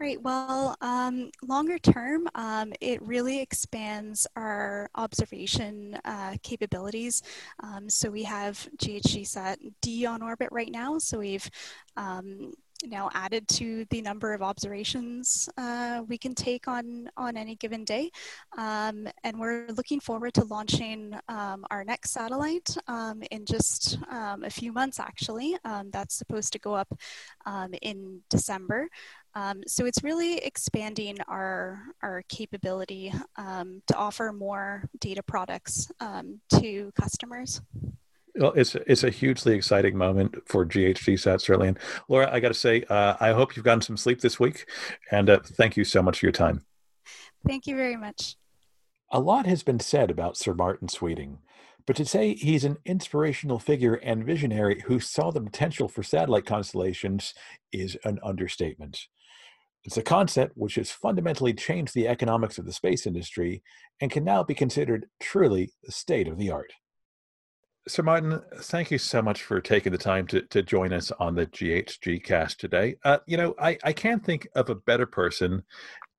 Right. 0.00 0.22
Well, 0.22 0.76
um, 0.80 1.30
longer 1.42 1.76
term, 1.76 2.28
um, 2.36 2.72
it 2.80 3.02
really 3.02 3.40
expands 3.40 4.28
our 4.36 4.88
observation 4.94 5.98
uh, 6.04 6.36
capabilities. 6.44 7.22
Um, 7.64 7.90
so 7.90 8.08
we 8.08 8.22
have 8.22 8.68
GHGSat 8.76 9.56
D 9.82 10.06
on 10.06 10.22
orbit 10.22 10.50
right 10.52 10.70
now. 10.70 10.98
So 10.98 11.18
we've 11.18 11.50
um, 11.96 12.52
now 12.84 13.10
added 13.14 13.46
to 13.48 13.84
the 13.90 14.00
number 14.02 14.32
of 14.32 14.42
observations 14.42 15.48
uh, 15.56 16.02
we 16.08 16.18
can 16.18 16.34
take 16.34 16.68
on, 16.68 17.08
on 17.16 17.36
any 17.36 17.56
given 17.56 17.84
day. 17.84 18.10
Um, 18.56 19.08
and 19.24 19.38
we're 19.38 19.66
looking 19.68 20.00
forward 20.00 20.34
to 20.34 20.44
launching 20.44 21.14
um, 21.28 21.64
our 21.70 21.84
next 21.84 22.10
satellite 22.10 22.76
um, 22.86 23.22
in 23.30 23.44
just 23.44 23.98
um, 24.10 24.44
a 24.44 24.50
few 24.50 24.72
months, 24.72 25.00
actually. 25.00 25.56
Um, 25.64 25.90
that's 25.92 26.14
supposed 26.14 26.52
to 26.52 26.58
go 26.58 26.74
up 26.74 26.88
um, 27.46 27.74
in 27.82 28.20
December. 28.30 28.88
so 29.66 29.86
it's 29.86 30.02
really 30.02 30.38
expanding 30.38 31.16
our, 31.28 31.80
our 32.02 32.22
capability 32.28 33.12
to 33.36 33.94
offer 33.96 34.32
more 34.32 34.88
data 35.00 35.22
products 35.22 35.90
to 36.60 36.90
customers. 36.94 37.60
Well, 38.38 38.52
it's 38.52 38.74
it's 38.74 39.02
a 39.02 39.10
hugely 39.10 39.54
exciting 39.54 39.96
moment 39.96 40.36
for 40.46 40.64
GHGSat 40.64 41.40
certainly. 41.40 41.68
And 41.68 41.78
Laura, 42.08 42.32
I 42.32 42.38
got 42.38 42.48
to 42.48 42.54
say, 42.54 42.84
uh, 42.88 43.16
I 43.18 43.32
hope 43.32 43.56
you've 43.56 43.64
gotten 43.64 43.82
some 43.82 43.96
sleep 43.96 44.20
this 44.20 44.38
week, 44.38 44.66
and 45.10 45.28
uh, 45.28 45.40
thank 45.42 45.76
you 45.76 45.84
so 45.84 46.02
much 46.02 46.20
for 46.20 46.26
your 46.26 46.32
time. 46.32 46.64
Thank 47.46 47.66
you 47.66 47.76
very 47.76 47.96
much. 47.96 48.36
A 49.10 49.18
lot 49.18 49.46
has 49.46 49.62
been 49.62 49.80
said 49.80 50.10
about 50.10 50.36
Sir 50.36 50.54
Martin 50.54 50.88
Sweeting, 50.88 51.38
but 51.86 51.96
to 51.96 52.04
say 52.04 52.34
he's 52.34 52.64
an 52.64 52.76
inspirational 52.84 53.58
figure 53.58 53.94
and 53.94 54.24
visionary 54.24 54.82
who 54.86 55.00
saw 55.00 55.32
the 55.32 55.40
potential 55.40 55.88
for 55.88 56.02
satellite 56.02 56.46
constellations 56.46 57.34
is 57.72 57.96
an 58.04 58.20
understatement. 58.22 59.06
It's 59.84 59.96
a 59.96 60.02
concept 60.02 60.52
which 60.56 60.74
has 60.74 60.90
fundamentally 60.90 61.54
changed 61.54 61.94
the 61.94 62.06
economics 62.06 62.58
of 62.58 62.66
the 62.66 62.72
space 62.72 63.06
industry 63.06 63.62
and 64.00 64.10
can 64.10 64.22
now 64.22 64.44
be 64.44 64.54
considered 64.54 65.06
truly 65.18 65.70
the 65.82 65.92
state 65.92 66.28
of 66.28 66.36
the 66.36 66.50
art. 66.50 66.72
Sir 67.88 68.02
Martin, 68.02 68.42
thank 68.56 68.90
you 68.90 68.98
so 68.98 69.22
much 69.22 69.42
for 69.42 69.62
taking 69.62 69.92
the 69.92 69.98
time 69.98 70.26
to, 70.26 70.42
to 70.42 70.62
join 70.62 70.92
us 70.92 71.10
on 71.18 71.34
the 71.34 71.46
GHG 71.46 72.22
cast 72.22 72.60
today. 72.60 72.96
Uh, 73.02 73.18
you 73.26 73.38
know, 73.38 73.54
I, 73.58 73.78
I 73.82 73.94
can't 73.94 74.22
think 74.22 74.46
of 74.54 74.68
a 74.68 74.74
better 74.74 75.06
person 75.06 75.62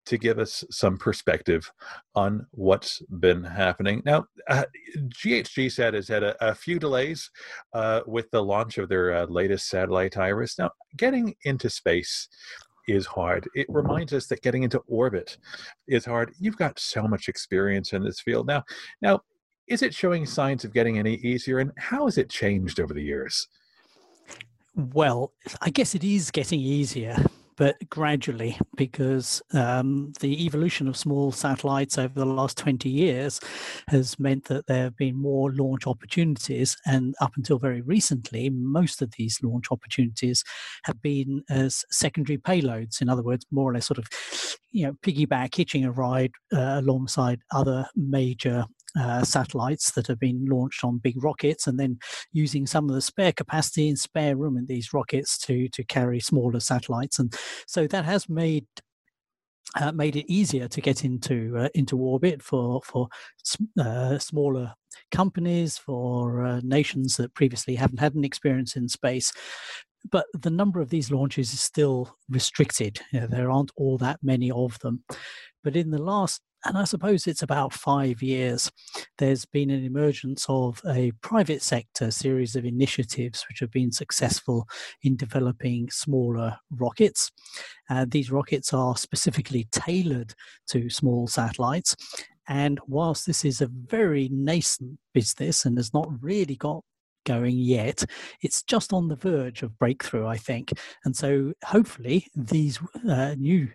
to 0.07 0.17
give 0.17 0.39
us 0.39 0.63
some 0.71 0.97
perspective 0.97 1.71
on 2.15 2.47
what's 2.51 3.03
been 3.19 3.43
happening. 3.43 4.01
Now, 4.03 4.25
uh, 4.47 4.63
GHGSat 4.95 5.93
has 5.93 6.07
had 6.07 6.23
a, 6.23 6.35
a 6.43 6.55
few 6.55 6.79
delays 6.79 7.29
uh, 7.73 8.01
with 8.07 8.31
the 8.31 8.43
launch 8.43 8.79
of 8.79 8.89
their 8.89 9.13
uh, 9.13 9.25
latest 9.27 9.69
satellite 9.69 10.17
Iris. 10.17 10.57
Now, 10.57 10.71
getting 10.97 11.35
into 11.43 11.69
space 11.69 12.29
is 12.87 13.05
hard. 13.05 13.47
It 13.53 13.67
reminds 13.69 14.11
us 14.13 14.25
that 14.27 14.41
getting 14.41 14.63
into 14.63 14.81
orbit 14.87 15.37
is 15.87 16.05
hard. 16.05 16.33
You've 16.39 16.57
got 16.57 16.79
so 16.79 17.07
much 17.07 17.29
experience 17.29 17.93
in 17.93 18.03
this 18.03 18.21
field 18.21 18.47
now. 18.47 18.63
Now, 19.03 19.21
is 19.69 19.83
it 19.83 19.93
showing 19.93 20.25
signs 20.25 20.65
of 20.65 20.73
getting 20.73 20.97
any 20.97 21.15
easier, 21.15 21.59
and 21.59 21.71
how 21.77 22.05
has 22.05 22.17
it 22.17 22.29
changed 22.29 22.79
over 22.79 22.93
the 22.93 23.03
years? 23.03 23.47
Well, 24.75 25.33
I 25.61 25.69
guess 25.69 25.93
it 25.93 26.03
is 26.03 26.31
getting 26.31 26.59
easier, 26.59 27.17
but 27.55 27.75
gradually, 27.89 28.57
because 28.77 29.41
um, 29.53 30.13
the 30.21 30.45
evolution 30.45 30.87
of 30.87 30.95
small 30.95 31.31
satellites 31.31 31.97
over 31.97 32.13
the 32.17 32.25
last 32.25 32.57
20 32.57 32.89
years 32.89 33.41
has 33.89 34.17
meant 34.17 34.45
that 34.45 34.67
there 34.67 34.83
have 34.83 34.95
been 34.95 35.21
more 35.21 35.51
launch 35.51 35.85
opportunities. 35.85 36.77
And 36.85 37.13
up 37.19 37.33
until 37.35 37.59
very 37.59 37.81
recently, 37.81 38.49
most 38.49 39.01
of 39.01 39.11
these 39.17 39.39
launch 39.43 39.65
opportunities 39.71 40.43
have 40.85 41.01
been 41.01 41.43
as 41.49 41.83
secondary 41.91 42.37
payloads. 42.37 43.01
In 43.01 43.09
other 43.09 43.23
words, 43.23 43.45
more 43.51 43.69
or 43.69 43.73
less 43.73 43.87
sort 43.87 43.97
of, 43.97 44.07
you 44.71 44.87
know, 44.87 44.93
piggyback 45.03 45.53
hitching 45.53 45.83
a 45.83 45.91
ride 45.91 46.31
uh, 46.53 46.79
alongside 46.79 47.41
other 47.51 47.85
major 47.95 48.65
uh, 48.97 49.23
satellites 49.23 49.91
that 49.91 50.07
have 50.07 50.19
been 50.19 50.45
launched 50.45 50.83
on 50.83 50.97
big 50.97 51.21
rockets 51.23 51.67
and 51.67 51.79
then 51.79 51.97
using 52.31 52.65
some 52.65 52.89
of 52.89 52.95
the 52.95 53.01
spare 53.01 53.31
capacity 53.31 53.89
and 53.89 53.99
spare 53.99 54.35
room 54.35 54.57
in 54.57 54.65
these 54.65 54.93
rockets 54.93 55.37
to 55.37 55.67
to 55.69 55.83
carry 55.83 56.19
smaller 56.19 56.59
satellites. 56.59 57.19
And 57.19 57.33
so 57.67 57.87
that 57.87 58.05
has 58.05 58.29
made 58.29 58.65
uh, 59.75 59.91
made 59.91 60.15
it 60.15 60.31
easier 60.31 60.67
to 60.67 60.81
get 60.81 61.05
into 61.05 61.55
uh, 61.57 61.69
into 61.73 61.97
orbit 61.97 62.41
for 62.41 62.81
for 62.83 63.07
uh, 63.79 64.17
smaller 64.17 64.73
companies 65.11 65.77
for 65.77 66.45
uh, 66.45 66.61
nations 66.63 67.17
that 67.17 67.33
previously 67.33 67.75
haven't 67.75 67.99
had 67.99 68.15
an 68.15 68.23
experience 68.23 68.75
in 68.75 68.89
space. 68.89 69.31
But 70.11 70.25
the 70.33 70.49
number 70.49 70.79
of 70.79 70.89
these 70.89 71.11
launches 71.11 71.53
is 71.53 71.59
still 71.59 72.15
restricted. 72.29 72.99
You 73.11 73.21
know, 73.21 73.27
there 73.27 73.51
aren't 73.51 73.71
all 73.75 73.97
that 73.97 74.19
many 74.23 74.49
of 74.49 74.79
them. 74.79 75.03
But 75.63 75.75
in 75.75 75.91
the 75.91 76.01
last 76.01 76.41
and 76.65 76.77
I 76.77 76.83
suppose 76.83 77.27
it's 77.27 77.43
about 77.43 77.73
five 77.73 78.21
years, 78.21 78.71
there's 79.17 79.45
been 79.45 79.69
an 79.69 79.83
emergence 79.85 80.45
of 80.49 80.81
a 80.87 81.11
private 81.21 81.61
sector 81.61 82.11
series 82.11 82.55
of 82.55 82.65
initiatives 82.65 83.45
which 83.47 83.59
have 83.59 83.71
been 83.71 83.91
successful 83.91 84.67
in 85.03 85.15
developing 85.15 85.89
smaller 85.89 86.57
rockets. 86.71 87.31
Uh, 87.89 88.05
these 88.07 88.31
rockets 88.31 88.73
are 88.73 88.97
specifically 88.97 89.67
tailored 89.71 90.33
to 90.69 90.89
small 90.89 91.27
satellites. 91.27 91.95
And 92.47 92.79
whilst 92.87 93.25
this 93.25 93.45
is 93.45 93.61
a 93.61 93.67
very 93.67 94.27
nascent 94.31 94.97
business 95.13 95.65
and 95.65 95.77
has 95.77 95.93
not 95.93 96.09
really 96.21 96.55
got 96.55 96.83
going 97.25 97.57
yet. 97.57 98.03
It's 98.41 98.63
just 98.63 98.91
on 98.91 99.07
the 99.07 99.15
verge 99.15 99.61
of 99.61 99.77
breakthrough, 99.77 100.25
I 100.25 100.37
think. 100.37 100.73
And 101.05 101.15
so 101.15 101.53
hopefully 101.63 102.27
these 102.35 102.79
uh, 103.07 103.35
new 103.37 103.69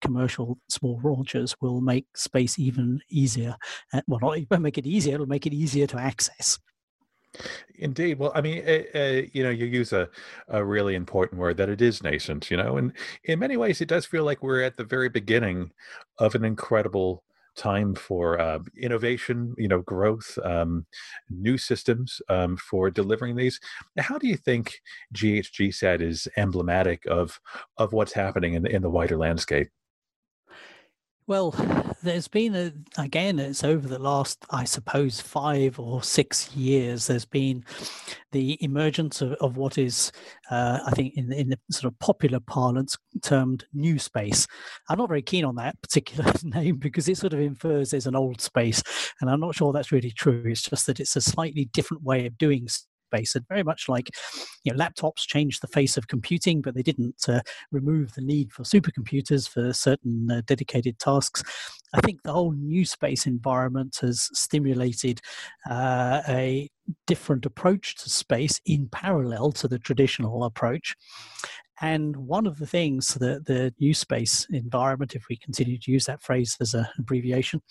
commercial 0.00 0.58
small 0.68 1.00
launchers 1.02 1.54
will 1.60 1.80
make 1.80 2.06
space 2.16 2.58
even 2.58 3.00
easier. 3.10 3.56
Uh, 3.92 4.02
well, 4.06 4.20
not 4.20 4.38
even 4.38 4.62
make 4.62 4.78
it 4.78 4.86
easier; 4.86 5.14
it'll 5.14 5.26
make 5.26 5.46
it 5.46 5.52
easier 5.52 5.86
to 5.86 5.98
access. 5.98 6.58
Indeed. 7.76 8.18
Well, 8.18 8.32
I 8.34 8.40
mean, 8.40 8.64
uh, 8.66 9.22
you 9.32 9.42
know, 9.42 9.50
you 9.50 9.66
use 9.66 9.92
a, 9.92 10.08
a 10.48 10.64
really 10.64 10.94
important 10.94 11.40
word 11.40 11.56
that 11.58 11.68
it 11.68 11.80
is 11.80 12.02
nascent, 12.02 12.50
you 12.50 12.56
know, 12.56 12.78
and 12.78 12.92
in 13.24 13.38
many 13.38 13.56
ways, 13.56 13.80
it 13.80 13.88
does 13.88 14.06
feel 14.06 14.24
like 14.24 14.42
we're 14.42 14.62
at 14.62 14.76
the 14.76 14.84
very 14.84 15.08
beginning 15.08 15.70
of 16.18 16.34
an 16.34 16.44
incredible 16.44 17.22
time 17.58 17.94
for 17.94 18.40
uh, 18.40 18.60
innovation, 18.80 19.54
you 19.58 19.68
know, 19.68 19.82
growth, 19.82 20.38
um, 20.44 20.86
new 21.28 21.58
systems 21.58 22.22
um, 22.28 22.56
for 22.56 22.90
delivering 22.90 23.36
these. 23.36 23.60
How 23.98 24.16
do 24.16 24.26
you 24.28 24.36
think 24.36 24.80
GHGSat 25.14 26.00
is 26.00 26.28
emblematic 26.36 27.04
of 27.06 27.38
of 27.76 27.92
what's 27.92 28.12
happening 28.12 28.54
in, 28.54 28.66
in 28.66 28.80
the 28.80 28.90
wider 28.90 29.18
landscape? 29.18 29.68
Well, 31.28 31.50
there's 32.02 32.26
been 32.26 32.56
a 32.56 32.72
again. 32.96 33.38
It's 33.38 33.62
over 33.62 33.86
the 33.86 33.98
last, 33.98 34.46
I 34.48 34.64
suppose, 34.64 35.20
five 35.20 35.78
or 35.78 36.02
six 36.02 36.56
years. 36.56 37.06
There's 37.06 37.26
been 37.26 37.66
the 38.32 38.56
emergence 38.64 39.20
of, 39.20 39.32
of 39.32 39.58
what 39.58 39.76
is, 39.76 40.10
uh, 40.50 40.78
I 40.86 40.92
think, 40.92 41.18
in 41.18 41.30
in 41.30 41.50
the 41.50 41.58
sort 41.70 41.92
of 41.92 41.98
popular 41.98 42.40
parlance 42.40 42.96
termed 43.20 43.66
new 43.74 43.98
space. 43.98 44.46
I'm 44.88 44.96
not 44.96 45.10
very 45.10 45.20
keen 45.20 45.44
on 45.44 45.56
that 45.56 45.78
particular 45.82 46.32
name 46.44 46.76
because 46.76 47.06
it 47.10 47.18
sort 47.18 47.34
of 47.34 47.40
infers 47.40 47.90
there's 47.90 48.06
an 48.06 48.16
old 48.16 48.40
space, 48.40 48.82
and 49.20 49.28
I'm 49.28 49.40
not 49.40 49.54
sure 49.54 49.70
that's 49.74 49.92
really 49.92 50.12
true. 50.12 50.44
It's 50.46 50.62
just 50.62 50.86
that 50.86 50.98
it's 50.98 51.16
a 51.16 51.20
slightly 51.20 51.66
different 51.66 52.04
way 52.04 52.24
of 52.24 52.38
doing 52.38 52.68
space 53.08 53.34
and 53.34 53.46
very 53.48 53.62
much 53.62 53.88
like 53.88 54.10
you 54.64 54.72
know 54.72 54.78
laptops 54.78 55.26
changed 55.26 55.62
the 55.62 55.66
face 55.78 55.96
of 55.96 56.08
computing 56.08 56.60
but 56.60 56.74
they 56.74 56.82
didn't 56.82 57.28
uh, 57.28 57.40
remove 57.72 58.14
the 58.14 58.20
need 58.22 58.52
for 58.52 58.62
supercomputers 58.62 59.48
for 59.48 59.72
certain 59.72 60.28
uh, 60.30 60.42
dedicated 60.46 60.98
tasks. 60.98 61.42
I 61.94 62.00
think 62.00 62.22
the 62.22 62.32
whole 62.32 62.52
new 62.52 62.84
space 62.84 63.26
environment 63.26 63.98
has 64.02 64.28
stimulated 64.34 65.20
uh, 65.70 66.20
a 66.28 66.68
different 67.06 67.46
approach 67.46 67.96
to 67.96 68.10
space 68.10 68.60
in 68.66 68.88
parallel 68.88 69.52
to 69.52 69.68
the 69.68 69.78
traditional 69.78 70.44
approach. 70.44 70.94
And 71.80 72.16
one 72.16 72.46
of 72.46 72.58
the 72.58 72.66
things 72.66 73.14
that 73.14 73.46
the 73.46 73.72
new 73.78 73.94
space 73.94 74.46
environment, 74.50 75.14
if 75.14 75.24
we 75.30 75.36
continue 75.36 75.78
to 75.78 75.90
use 75.90 76.06
that 76.06 76.22
phrase 76.22 76.56
as 76.60 76.74
an 76.74 76.86
abbreviation, 76.98 77.62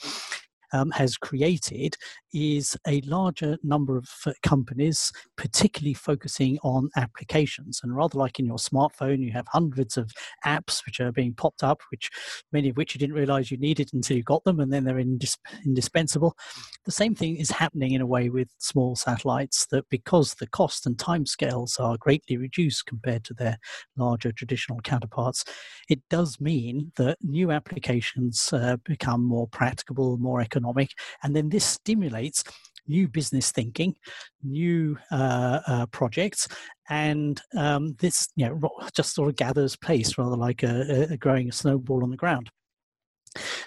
um, 0.74 0.92
has 0.92 1.18
created 1.18 1.96
is 2.34 2.78
a 2.88 3.02
larger 3.02 3.58
number 3.64 3.98
of 3.98 4.10
uh, 4.26 4.32
companies, 4.44 5.12
particularly 5.38 5.94
focusing 5.94 6.58
on 6.64 6.90
applications. 6.96 7.80
And 7.84 7.96
rather 7.96 8.18
like 8.18 8.40
in 8.40 8.46
your 8.46 8.58
smartphone, 8.58 9.20
you 9.20 9.32
have 9.32 9.48
hundreds 9.48 9.98
of 9.98 10.12
apps 10.46 10.86
which 10.86 11.00
are 11.00 11.12
being 11.12 11.34
popped 11.34 11.64
up, 11.64 11.82
which 11.92 12.10
many 12.52 12.70
of 12.70 12.78
which 12.78 12.94
you 12.94 13.00
didn't 13.00 13.16
realize 13.16 13.52
you 13.52 13.58
needed 13.58 13.90
until 13.94 14.18
you 14.18 14.24
got 14.24 14.44
them, 14.44 14.60
and 14.60 14.72
then 14.72 14.84
they're 14.84 14.96
indis- 14.96 15.38
indispensable. 15.66 16.36
The 16.86 16.92
same 16.92 17.16
thing 17.16 17.38
is 17.38 17.52
happening 17.52 17.94
in 17.94 18.02
a 18.02 18.06
way 18.06 18.30
with 18.30 18.50
small 18.58 18.96
satellites 18.96 19.68
that 19.68 19.86
because 19.90 20.36
the 20.36 20.48
cost 20.48 20.86
and 20.86 20.98
time 20.98 21.26
scales 21.26 21.78
are 21.78 21.98
greatly 21.98 22.38
reduced 22.38 22.86
compared 22.86 23.24
to 23.26 23.34
their 23.34 23.58
larger 23.96 24.32
traditional 24.32 24.80
counterparts, 24.82 25.44
it 25.90 26.02
does 26.10 26.40
mean 26.40 26.92
that 26.98 27.18
new 27.22 27.52
applications 27.52 28.52
uh, 28.54 28.78
become 28.86 29.24
more 29.24 29.48
practicable, 29.48 30.18
more 30.18 30.42
economic. 30.58 30.92
And 31.24 31.36
then 31.36 31.50
this 31.50 31.66
stimulates 31.66 32.44
new 32.88 33.08
business 33.08 33.52
thinking, 33.52 33.96
new 34.44 34.98
uh, 35.12 35.60
uh, 35.68 35.86
projects, 35.88 36.48
and 36.90 37.42
um, 37.56 37.96
this 38.00 38.30
you 38.36 38.48
know 38.48 38.72
just 38.96 39.14
sort 39.14 39.30
of 39.30 39.36
gathers 39.36 39.76
pace, 39.76 40.18
rather 40.18 40.38
like 40.38 40.64
a, 40.64 41.08
a 41.12 41.18
growing 41.18 41.52
snowball 41.52 42.04
on 42.04 42.10
the 42.10 42.18
ground. 42.18 42.50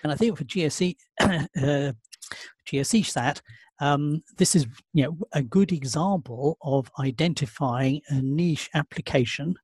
And 0.03 0.11
I 0.11 0.17
think 0.17 0.37
for 0.37 0.45
GSE, 0.45 0.97
uh, 1.21 1.93
GSE 2.67 3.05
sat, 3.05 3.41
um, 3.81 4.23
this 4.37 4.55
is 4.55 4.67
you 4.93 5.05
know 5.05 5.19
a 5.33 5.43
good 5.43 5.73
example 5.73 6.59
of 6.63 6.91
identifying 6.99 8.01
a 8.09 8.21
niche 8.21 8.69
application 8.75 9.55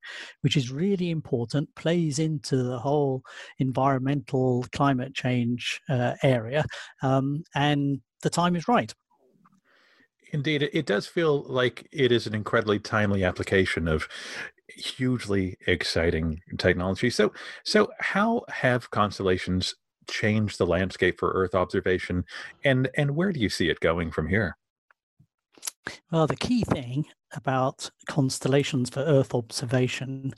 which 0.40 0.56
is 0.56 0.70
really 0.70 1.10
important 1.10 1.74
plays 1.74 2.18
into 2.18 2.62
the 2.62 2.78
whole 2.78 3.22
environmental 3.58 4.66
climate 4.72 5.14
change 5.14 5.80
uh, 5.88 6.14
area 6.22 6.64
um, 7.02 7.42
and 7.54 8.00
the 8.22 8.30
time 8.30 8.56
is 8.56 8.68
right. 8.68 8.92
Indeed 10.32 10.68
it 10.72 10.86
does 10.86 11.06
feel 11.06 11.44
like 11.44 11.88
it 11.92 12.10
is 12.10 12.26
an 12.26 12.34
incredibly 12.34 12.78
timely 12.78 13.24
application 13.24 13.86
of 13.86 14.08
hugely 14.68 15.56
exciting 15.66 16.40
technology. 16.58 17.10
So 17.10 17.32
so 17.64 17.90
how 18.00 18.42
have 18.48 18.90
constellations 18.90 19.74
change 20.08 20.56
the 20.56 20.66
landscape 20.66 21.18
for 21.18 21.32
Earth 21.32 21.54
observation, 21.54 22.24
and 22.64 22.88
and 22.96 23.14
where 23.14 23.32
do 23.32 23.40
you 23.40 23.48
see 23.48 23.68
it 23.68 23.80
going 23.80 24.10
from 24.10 24.28
here? 24.28 24.56
Well, 26.10 26.26
the 26.26 26.36
key 26.36 26.64
thing 26.64 27.06
about 27.34 27.90
constellations 28.06 28.90
for 28.90 29.00
Earth 29.00 29.34
observation 29.34 30.32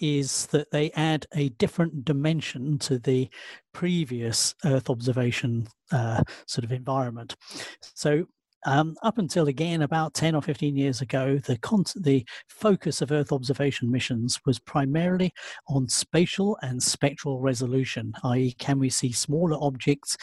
is 0.00 0.46
that 0.46 0.70
they 0.70 0.90
add 0.92 1.26
a 1.34 1.50
different 1.50 2.04
dimension 2.04 2.78
to 2.80 2.98
the 2.98 3.28
previous 3.72 4.54
Earth 4.64 4.90
observation 4.90 5.68
uh, 5.92 6.22
sort 6.46 6.64
of 6.64 6.72
environment. 6.72 7.36
So 7.80 8.26
um, 8.66 8.96
up 9.02 9.18
until 9.18 9.48
again 9.48 9.82
about 9.82 10.14
10 10.14 10.34
or 10.34 10.42
15 10.42 10.76
years 10.76 11.00
ago, 11.00 11.38
the, 11.38 11.56
con- 11.58 11.84
the 11.96 12.26
focus 12.48 13.00
of 13.00 13.12
Earth 13.12 13.32
observation 13.32 13.90
missions 13.90 14.38
was 14.46 14.58
primarily 14.58 15.32
on 15.68 15.88
spatial 15.88 16.58
and 16.62 16.82
spectral 16.82 17.40
resolution, 17.40 18.12
i.e., 18.24 18.52
can 18.58 18.78
we 18.78 18.90
see 18.90 19.12
smaller 19.12 19.56
objects? 19.60 20.16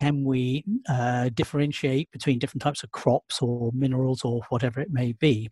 Can 0.00 0.24
we 0.24 0.64
uh, 0.88 1.30
differentiate 1.34 2.10
between 2.10 2.38
different 2.38 2.62
types 2.62 2.82
of 2.82 2.92
crops 2.92 3.40
or 3.40 3.70
minerals 3.74 4.24
or 4.24 4.42
whatever 4.50 4.80
it 4.80 4.90
may 4.90 5.12
be? 5.12 5.50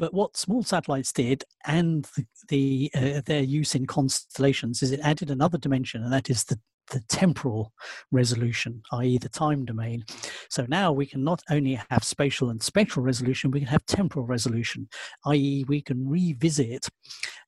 But 0.00 0.14
what 0.14 0.36
small 0.36 0.62
satellites 0.62 1.12
did, 1.12 1.44
and 1.66 2.06
the, 2.16 2.24
the 2.48 2.90
uh, 2.94 3.20
their 3.26 3.42
use 3.42 3.74
in 3.74 3.86
constellations, 3.86 4.82
is 4.82 4.92
it 4.92 5.00
added 5.00 5.30
another 5.30 5.58
dimension, 5.58 6.02
and 6.02 6.10
that 6.10 6.30
is 6.30 6.44
the 6.44 6.58
the 6.90 7.00
temporal 7.08 7.72
resolution, 8.10 8.82
i.e., 8.92 9.18
the 9.18 9.28
time 9.28 9.64
domain. 9.64 10.04
So 10.48 10.66
now 10.68 10.92
we 10.92 11.06
can 11.06 11.24
not 11.24 11.42
only 11.50 11.80
have 11.90 12.04
spatial 12.04 12.50
and 12.50 12.62
spectral 12.62 13.04
resolution, 13.04 13.50
we 13.50 13.60
can 13.60 13.68
have 13.68 13.86
temporal 13.86 14.26
resolution, 14.26 14.88
i.e., 15.26 15.64
we 15.66 15.80
can 15.80 16.08
revisit 16.08 16.88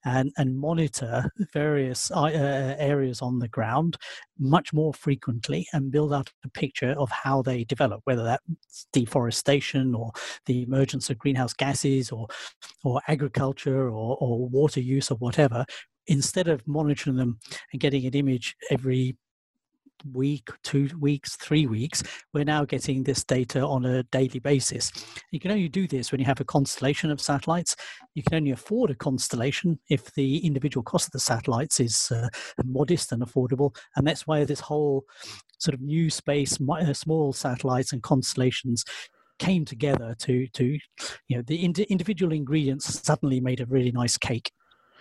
and, 0.04 0.32
and 0.36 0.58
monitor 0.58 1.30
various 1.52 2.10
uh, 2.10 2.22
uh, 2.22 2.76
areas 2.78 3.22
on 3.22 3.38
the 3.38 3.48
ground 3.48 3.96
much 4.38 4.72
more 4.72 4.92
frequently 4.94 5.66
and 5.72 5.92
build 5.92 6.12
out 6.12 6.30
a 6.44 6.48
picture 6.50 6.94
of 6.98 7.10
how 7.10 7.42
they 7.42 7.64
develop, 7.64 8.00
whether 8.04 8.24
that's 8.24 8.86
deforestation 8.92 9.94
or 9.94 10.10
the 10.46 10.62
emergence 10.62 11.10
of 11.10 11.18
greenhouse 11.18 11.52
gases 11.52 12.10
or, 12.10 12.26
or 12.82 13.00
agriculture 13.08 13.88
or, 13.88 14.16
or 14.20 14.48
water 14.48 14.80
use 14.80 15.10
or 15.10 15.16
whatever 15.16 15.64
instead 16.06 16.48
of 16.48 16.66
monitoring 16.66 17.16
them 17.16 17.38
and 17.72 17.80
getting 17.80 18.04
an 18.06 18.14
image 18.14 18.56
every 18.70 19.16
week, 20.12 20.48
two 20.62 20.88
weeks, 20.98 21.36
three 21.36 21.66
weeks, 21.66 22.02
we're 22.32 22.44
now 22.44 22.64
getting 22.64 23.02
this 23.02 23.24
data 23.24 23.60
on 23.60 23.84
a 23.84 24.02
daily 24.04 24.40
basis. 24.40 24.92
You 25.30 25.40
can 25.40 25.50
only 25.50 25.68
do 25.68 25.86
this 25.86 26.10
when 26.10 26.20
you 26.20 26.26
have 26.26 26.40
a 26.40 26.44
constellation 26.44 27.10
of 27.10 27.20
satellites. 27.20 27.76
You 28.14 28.22
can 28.22 28.36
only 28.36 28.50
afford 28.50 28.90
a 28.90 28.94
constellation 28.94 29.78
if 29.88 30.12
the 30.14 30.38
individual 30.38 30.82
cost 30.82 31.06
of 31.06 31.12
the 31.12 31.20
satellites 31.20 31.80
is 31.80 32.10
uh, 32.10 32.28
modest 32.64 33.12
and 33.12 33.22
affordable. 33.22 33.74
And 33.96 34.06
that's 34.06 34.26
why 34.26 34.44
this 34.44 34.60
whole 34.60 35.04
sort 35.58 35.74
of 35.74 35.80
new 35.80 36.10
space, 36.10 36.58
uh, 36.60 36.92
small 36.92 37.32
satellites 37.32 37.92
and 37.92 38.02
constellations 38.02 38.84
came 39.38 39.64
together 39.64 40.14
to, 40.20 40.46
to 40.48 40.78
you 41.28 41.36
know, 41.36 41.42
the 41.46 41.64
ind- 41.64 41.78
individual 41.78 42.32
ingredients 42.32 43.02
suddenly 43.02 43.40
made 43.40 43.60
a 43.60 43.66
really 43.66 43.92
nice 43.92 44.16
cake. 44.16 44.52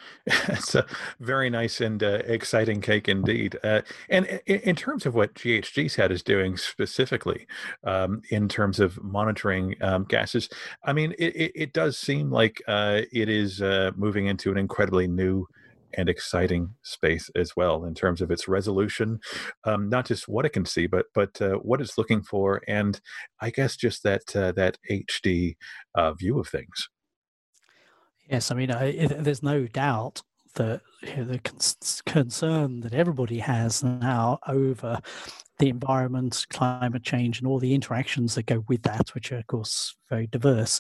it's 0.26 0.76
a 0.76 0.86
very 1.20 1.50
nice 1.50 1.82
and 1.82 2.02
uh, 2.04 2.22
exciting 2.26 2.82
cake 2.82 3.08
indeed. 3.08 3.58
Uh, 3.64 3.82
and 4.10 4.26
in, 4.46 4.76
terms 4.76 5.06
of 5.06 5.16
what 5.16 5.34
GHG 5.36 5.90
SAT 5.90 6.12
is 6.12 6.24
doing 6.24 6.58
specifically, 6.58 7.48
um, 7.84 8.22
in 8.30 8.48
terms 8.48 8.80
of 8.80 9.02
monitoring 9.04 9.76
um, 9.82 10.06
gases, 10.06 10.50
I 10.84 10.94
mean, 10.94 11.14
it, 11.18 11.36
it, 11.36 11.52
it 11.56 11.74
does 11.74 11.98
seem 11.98 12.30
like 12.30 12.62
uh, 12.68 13.02
it 13.12 13.30
is 13.30 13.62
uh, 13.62 13.92
moving 13.96 14.28
into 14.28 14.52
an 14.52 14.58
incredibly 14.58 15.08
new 15.08 15.48
and 15.96 16.08
exciting 16.08 16.74
space 16.84 17.30
as 17.36 17.56
well 17.58 17.84
in 17.84 17.94
terms 17.94 18.22
of 18.22 18.32
its 18.32 18.48
resolution, 18.48 19.20
um, 19.66 19.90
not 19.90 20.06
just 20.06 20.28
what 20.28 20.46
it 20.46 20.54
can 20.54 20.66
see, 20.66 20.88
but 20.88 21.08
but 21.14 21.42
uh, 21.42 21.56
what 21.56 21.82
it's 21.82 21.98
looking 21.98 22.22
for, 22.22 22.62
and 22.68 23.02
I 23.42 23.50
guess 23.50 23.76
just 23.76 24.04
that 24.04 24.36
uh, 24.36 24.54
that 24.54 24.78
HD 24.90 25.56
view 26.18 26.40
of 26.40 26.48
things. 26.48 26.88
Yes, 28.32 28.50
I 28.50 28.56
mean, 28.56 28.72
I, 28.72 29.08
there's 29.08 29.44
no 29.44 29.68
doubt 29.68 30.22
that 30.56 30.80
you 31.04 31.18
know, 31.18 31.26
the 31.26 31.40
con- 31.40 31.60
concern 32.06 32.80
that 32.80 32.94
everybody 32.94 33.40
has 33.40 33.84
now 33.84 34.40
over 34.48 35.02
the 35.60 35.68
environment, 35.68 36.46
climate 36.50 37.04
change, 37.04 37.40
and 37.40 37.48
all 37.48 37.60
the 37.60 37.74
interactions 37.74 38.36
that 38.36 38.46
go 38.46 38.64
with 38.70 38.84
that, 38.84 39.14
which 39.14 39.34
are, 39.34 39.40
of 39.40 39.48
course, 39.48 39.98
very 40.10 40.28
diverse, 40.28 40.80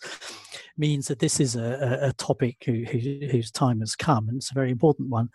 means 0.78 1.10
that 1.10 1.20
this 1.20 1.42
is 1.42 1.58
a, 1.58 2.00
a 2.02 2.14
topic 2.14 2.56
who, 2.66 2.86
who, 2.86 3.28
whose 3.30 3.52
time 3.52 3.82
has 3.82 3.98
come, 3.98 4.30
and 4.30 4.38
it's 4.38 4.52
a 4.52 4.56
very 4.56 4.72
important 4.72 5.10
one. 5.10 5.28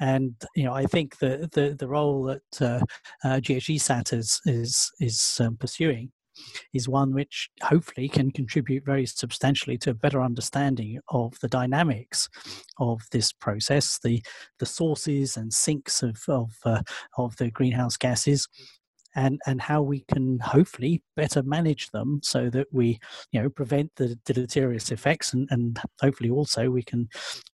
And 0.00 0.34
you 0.56 0.64
know, 0.64 0.72
I 0.72 0.86
think 0.86 1.18
the 1.18 1.48
the, 1.52 1.76
the 1.78 1.86
role 1.86 2.24
that 2.24 2.42
uh, 2.60 2.80
uh, 3.22 3.36
GHGSat 3.36 4.12
is 4.12 4.40
is 4.44 4.90
is 4.98 5.38
um, 5.40 5.56
pursuing 5.56 6.10
is 6.72 6.88
one 6.88 7.12
which 7.12 7.50
hopefully 7.62 8.08
can 8.08 8.30
contribute 8.30 8.84
very 8.84 9.06
substantially 9.06 9.78
to 9.78 9.90
a 9.90 9.94
better 9.94 10.22
understanding 10.22 11.00
of 11.08 11.38
the 11.40 11.48
dynamics 11.48 12.28
of 12.78 13.00
this 13.12 13.32
process, 13.32 13.98
the 14.02 14.22
the 14.58 14.66
sources 14.66 15.36
and 15.36 15.52
sinks 15.52 16.02
of 16.02 16.22
of 16.28 16.52
uh, 16.64 16.82
of 17.16 17.36
the 17.36 17.50
greenhouse 17.50 17.96
gases, 17.96 18.48
and 19.14 19.40
and 19.46 19.60
how 19.60 19.82
we 19.82 20.04
can 20.12 20.38
hopefully 20.40 21.02
better 21.16 21.42
manage 21.42 21.90
them 21.90 22.20
so 22.22 22.50
that 22.50 22.66
we 22.72 22.98
you 23.32 23.40
know 23.40 23.48
prevent 23.48 23.90
the 23.96 24.16
deleterious 24.24 24.90
effects 24.90 25.32
and, 25.32 25.48
and 25.50 25.80
hopefully 26.00 26.30
also 26.30 26.70
we 26.70 26.82
can 26.82 27.08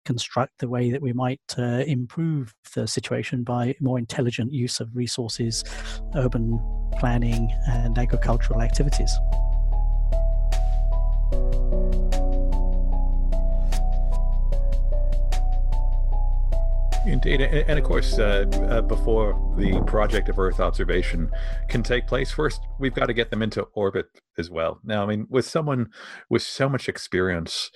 construct 0.05 0.59
the 0.59 0.69
way 0.69 0.91
that 0.91 1.03
we 1.03 1.13
might 1.13 1.41
uh, 1.59 1.83
improve 1.87 2.55
the 2.75 2.87
situation 2.87 3.43
by 3.43 3.75
more 3.81 3.99
intelligent 3.99 4.53
use 4.53 4.81
of 4.81 4.95
resources, 4.95 5.65
urban 6.15 6.61
planning, 6.99 7.51
and 7.67 7.99
agricultural 7.99 8.61
activities. 8.61 9.11
Indeed, 17.07 17.43
and 17.43 17.79
of 17.79 17.85
course, 17.85 18.19
uh, 18.19 18.47
uh, 18.71 18.81
before 18.81 19.55
the 19.59 19.79
project 19.83 20.31
of 20.31 20.39
Earth 20.39 20.59
observation 20.59 21.31
can 21.69 21.83
take 21.83 22.07
place, 22.07 22.31
first 22.31 22.63
we've 22.79 22.95
got 22.95 23.07
to 23.07 23.13
get 23.13 23.31
them 23.31 23.43
into 23.43 23.65
orbit 23.75 24.07
as 24.39 24.49
well. 24.49 24.81
Now, 24.85 25.03
I 25.03 25.07
mean, 25.07 25.27
with 25.29 25.45
someone 25.45 25.91
with 26.31 26.41
so 26.41 26.67
much 26.67 26.89
experience 26.89 27.71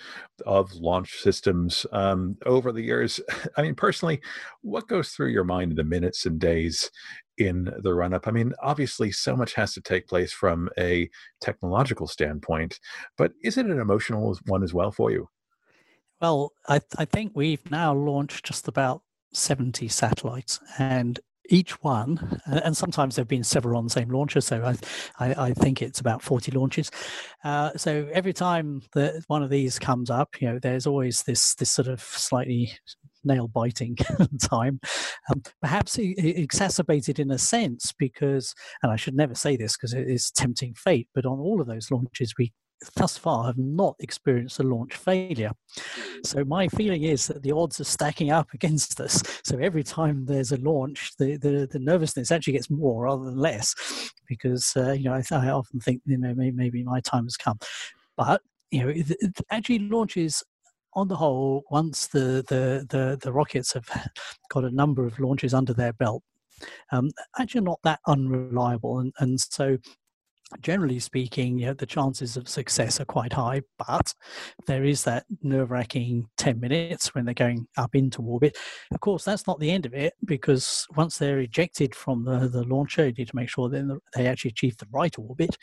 of 0.47 0.73
launch 0.73 1.19
systems 1.19 1.85
um, 1.93 2.39
over 2.47 2.73
the 2.73 2.81
years, 2.81 3.21
I 3.59 3.63
mean, 3.63 3.75
personally, 3.75 4.23
what 4.63 4.89
goes 4.89 5.11
through 5.11 5.29
your 5.29 5.45
mind 5.45 5.73
in 5.73 5.77
the 5.77 5.85
minutes 5.85 6.25
and 6.25 6.41
days 6.41 6.91
in 7.37 7.71
the 7.83 7.93
run 7.93 8.15
up? 8.15 8.27
I 8.29 8.31
mean, 8.31 8.55
obviously, 8.63 9.13
so 9.13 9.37
much 9.37 9.53
has 9.55 9.75
to 9.75 9.83
take 9.83 10.09
place 10.09 10.33
from 10.33 10.71
a 10.79 11.11
technological 11.43 12.07
standpoint, 12.07 12.81
but 13.19 13.33
is 13.45 13.59
it 13.59 13.67
an 13.67 13.79
emotional 13.79 14.39
one 14.47 14.63
as 14.63 14.73
well 14.73 14.91
for 14.91 15.11
you? 15.11 15.29
Well, 16.19 16.53
I, 16.67 16.81
I 16.97 17.05
think 17.05 17.33
we've 17.35 17.71
now 17.71 17.95
launched 17.95 18.47
just 18.47 18.67
about 18.67 19.03
70 19.33 19.89
satellites 19.89 20.61
and 20.79 21.21
each 21.49 21.83
one, 21.83 22.41
and 22.47 22.77
sometimes 22.77 23.17
there 23.17 23.23
have 23.23 23.29
been 23.29 23.45
several 23.45 23.79
on 23.79 23.85
the 23.85 23.91
same 23.91 24.11
launcher, 24.11 24.41
so 24.41 24.63
I, 24.63 24.77
I, 25.19 25.47
I 25.49 25.53
think 25.55 25.81
it's 25.81 26.01
about 26.01 26.23
40 26.23 26.53
launches. 26.53 26.91
Uh, 27.43 27.71
so 27.77 28.09
every 28.13 28.33
time 28.33 28.83
that 28.95 29.23
one 29.29 29.43
of 29.43 29.51
these 29.51 29.79
comes 29.79 30.11
up, 30.11 30.41
you 30.41 30.49
know, 30.49 30.59
there's 30.59 30.87
always 30.87 31.23
this 31.23 31.55
this 31.55 31.71
sort 31.71 31.89
of 31.89 32.01
slightly 32.01 32.73
nail 33.25 33.49
biting 33.49 33.97
time, 34.43 34.81
um, 35.31 35.43
perhaps 35.61 35.99
exacerbated 35.99 37.19
in 37.19 37.31
a 37.31 37.39
sense 37.39 37.93
because, 37.99 38.55
and 38.83 38.93
I 38.93 38.97
should 38.97 39.15
never 39.15 39.35
say 39.35 39.57
this 39.57 39.77
because 39.77 39.95
it 39.95 40.09
is 40.09 40.31
tempting 40.31 40.75
fate, 40.75 41.09
but 41.15 41.27
on 41.27 41.39
all 41.39 41.61
of 41.61 41.67
those 41.67 41.91
launches 41.91 42.35
we 42.39 42.53
thus 42.95 43.17
far 43.17 43.47
have 43.47 43.59
not 43.59 43.97
experienced 43.99 44.61
a 44.61 44.63
launch 44.63 44.95
failure. 44.95 45.53
So 46.25 46.45
my 46.45 46.69
feeling 46.69 47.03
is 47.03 47.27
that 47.27 47.43
the 47.43 47.53
odds 47.53 47.81
are 47.81 47.85
stacking 47.85 48.31
up 48.31 48.49
against 48.55 49.01
us. 49.01 49.23
So 49.45 49.59
every 49.59 49.83
time 49.83 50.27
there's 50.27 50.53
a 50.53 50.59
launch, 50.59 51.13
the, 51.19 51.37
the, 51.37 51.69
the 51.71 51.79
nervousness 51.79 52.31
actually 52.31 52.55
gets 52.55 52.71
more 52.71 53.05
rather 53.05 53.25
than 53.25 53.37
less, 53.37 53.75
because 54.27 54.73
uh, 54.77 54.93
you 54.93 55.05
know 55.05 55.15
I, 55.15 55.23
I, 55.31 55.51
often 55.51 55.81
think 55.81 56.03
you 56.07 56.19
know 56.19 56.35
maybe, 56.35 56.57
maybe 56.57 56.83
my 56.85 57.01
time 57.01 57.25
has 57.25 57.37
come. 57.37 57.59
But 58.17 58.43
you 58.71 58.83
know, 58.83 58.89
it, 58.89 59.17
actually 59.51 59.79
launches 59.81 60.43
on 60.95 61.09
the 61.09 61.17
whole, 61.17 61.65
once 61.71 62.09
the, 62.09 62.45
the, 62.49 62.87
the, 62.89 63.19
the 63.21 63.33
rockets 63.33 63.75
have 63.75 63.89
got 64.51 64.65
a 64.65 64.71
number 64.71 65.07
of 65.07 65.19
launches 65.19 65.55
under 65.55 65.73
their 65.73 65.93
belt, 65.93 66.23
um, 66.93 67.11
actually 67.39 67.61
not 67.61 67.79
that 67.85 68.01
unreliable. 68.07 68.99
And, 68.99 69.13
and 69.19 69.41
so 69.41 69.79
generally 70.61 70.99
speaking, 70.99 71.59
you 71.59 71.67
know, 71.67 71.75
the 71.75 71.87
chances 71.87 72.37
of 72.37 72.49
success 72.49 73.01
are 73.01 73.05
quite 73.05 73.33
high, 73.33 73.63
but 73.87 74.15
there 74.67 74.85
is 74.85 75.05
that 75.05 75.25
nerve 75.43 75.71
wracking 75.71 76.29
10 76.39 76.59
minutes 76.59 77.15
when 77.15 77.25
they're 77.25 77.35
going 77.35 77.67
up 77.77 77.95
into 77.95 78.23
orbit. 78.23 78.57
Of 78.93 79.01
course, 79.01 79.25
that's 79.25 79.47
not 79.47 79.61
the 79.61 79.71
end 79.71 79.87
of 79.87 79.95
it 79.95 80.15
because 80.25 80.87
once 80.97 81.19
they're 81.19 81.41
ejected 81.41 81.95
from 81.95 82.25
the, 82.25 82.49
the 82.49 82.65
launcher, 82.65 83.07
you 83.07 83.13
need 83.13 83.29
to 83.29 83.37
make 83.37 83.49
sure 83.49 83.69
that 83.69 84.01
they 84.15 84.27
actually 84.27 84.51
achieve 84.51 84.77
the 84.79 84.89
right 84.91 85.17
orbit. 85.19 85.57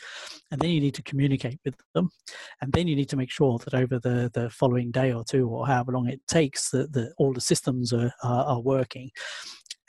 And 0.52 0.62
then 0.62 0.70
you 0.70 0.82
need 0.82 0.96
to 0.96 1.04
communicate 1.04 1.60
with 1.66 1.76
them. 1.94 2.10
And 2.62 2.72
then 2.72 2.88
you 2.88 2.96
need 2.96 3.10
to 3.10 3.18
make 3.18 3.32
sure 3.32 3.58
that 3.60 3.74
over 3.74 4.00
the, 4.00 4.30
the 4.34 4.50
following 4.50 4.92
day 4.92 5.14
or 5.14 5.24
two, 5.24 5.48
or 5.50 5.66
however 5.66 5.94
long 5.94 6.10
it 6.10 6.22
takes, 6.28 6.70
that 6.72 6.94
the, 6.94 7.14
all 7.18 7.34
the 7.34 7.42
systems 7.42 7.92
are, 7.92 8.12
are, 8.24 8.46
are 8.46 8.62
working 8.62 9.12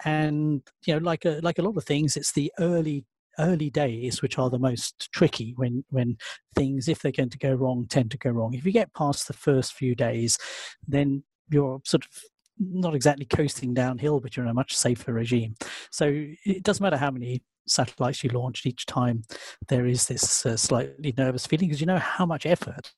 and 0.04 0.60
you 0.84 0.92
know 0.92 1.00
like 1.00 1.24
a 1.24 1.40
like 1.42 1.58
a 1.58 1.62
lot 1.62 1.74
of 1.74 1.84
things 1.84 2.18
it's 2.18 2.32
the 2.32 2.52
early 2.58 3.02
early 3.38 3.70
days 3.70 4.22
which 4.22 4.38
are 4.38 4.50
the 4.50 4.58
most 4.58 5.10
tricky 5.12 5.52
when 5.56 5.84
when 5.90 6.16
things 6.54 6.88
if 6.88 7.00
they're 7.00 7.12
going 7.12 7.30
to 7.30 7.38
go 7.38 7.52
wrong 7.52 7.86
tend 7.88 8.10
to 8.10 8.18
go 8.18 8.30
wrong. 8.30 8.54
If 8.54 8.64
you 8.64 8.72
get 8.72 8.94
past 8.94 9.26
the 9.26 9.34
first 9.34 9.74
few 9.74 9.94
days 9.94 10.38
then 10.86 11.24
you're 11.50 11.80
sort 11.84 12.04
of 12.04 12.10
not 12.58 12.94
exactly 12.94 13.26
coasting 13.26 13.74
downhill 13.74 14.20
but 14.20 14.36
you're 14.36 14.46
in 14.46 14.50
a 14.50 14.54
much 14.54 14.76
safer 14.76 15.12
regime. 15.12 15.54
So 15.90 16.06
it 16.44 16.62
doesn't 16.62 16.82
matter 16.82 16.96
how 16.96 17.10
many 17.10 17.42
satellites 17.68 18.22
you 18.22 18.30
launch 18.30 18.64
each 18.64 18.86
time 18.86 19.22
there 19.68 19.86
is 19.86 20.06
this 20.06 20.46
uh, 20.46 20.56
slightly 20.56 21.12
nervous 21.18 21.46
feeling 21.46 21.68
because 21.68 21.80
you 21.80 21.86
know 21.86 21.98
how 21.98 22.24
much 22.24 22.46
effort 22.46 22.92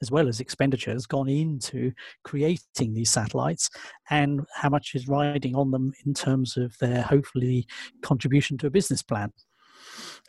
as 0.00 0.10
well 0.10 0.28
as 0.28 0.40
expenditure 0.40 0.90
has 0.90 1.06
gone 1.06 1.28
into 1.28 1.92
creating 2.24 2.92
these 2.92 3.10
satellites 3.10 3.70
and 4.10 4.40
how 4.54 4.68
much 4.68 4.94
is 4.94 5.08
riding 5.08 5.54
on 5.54 5.70
them 5.70 5.92
in 6.04 6.12
terms 6.12 6.56
of 6.56 6.76
their 6.78 7.02
hopefully 7.02 7.66
contribution 8.02 8.58
to 8.58 8.66
a 8.66 8.70
business 8.70 9.02
plan 9.02 9.32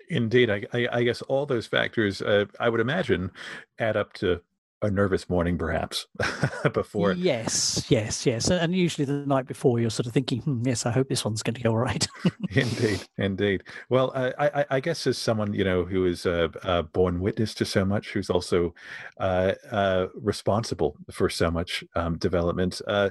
Indeed, 0.09 0.49
I, 0.49 0.63
I, 0.73 0.87
I, 0.91 1.03
guess 1.03 1.21
all 1.23 1.45
those 1.45 1.65
factors, 1.65 2.21
uh, 2.21 2.45
I 2.59 2.69
would 2.69 2.81
imagine, 2.81 3.31
add 3.79 3.97
up 3.97 4.13
to 4.13 4.41
a 4.83 4.91
nervous 4.91 5.29
morning, 5.29 5.57
perhaps 5.57 6.07
before. 6.73 7.13
Yes, 7.13 7.85
yes, 7.89 8.25
yes, 8.25 8.49
and 8.49 8.75
usually 8.75 9.05
the 9.05 9.25
night 9.25 9.47
before, 9.47 9.79
you're 9.79 9.89
sort 9.89 10.05
of 10.05 10.13
thinking, 10.13 10.41
hmm, 10.41 10.61
"Yes, 10.65 10.85
I 10.85 10.91
hope 10.91 11.09
this 11.09 11.25
one's 11.25 11.41
going 11.41 11.55
to 11.55 11.61
go 11.61 11.71
all 11.71 11.77
right." 11.77 12.07
indeed, 12.49 13.03
indeed. 13.17 13.63
Well, 13.89 14.11
I, 14.13 14.33
I, 14.39 14.65
I, 14.69 14.79
guess 14.79 15.07
as 15.07 15.17
someone 15.17 15.53
you 15.53 15.63
know 15.63 15.83
who 15.83 16.05
is 16.05 16.25
a, 16.25 16.51
a 16.63 16.83
born 16.83 17.21
witness 17.21 17.53
to 17.55 17.65
so 17.65 17.85
much, 17.85 18.09
who's 18.09 18.29
also 18.29 18.75
uh, 19.19 19.53
uh, 19.71 20.07
responsible 20.15 20.97
for 21.11 21.29
so 21.29 21.49
much 21.49 21.83
um, 21.95 22.17
development, 22.17 22.81
uh, 22.87 23.09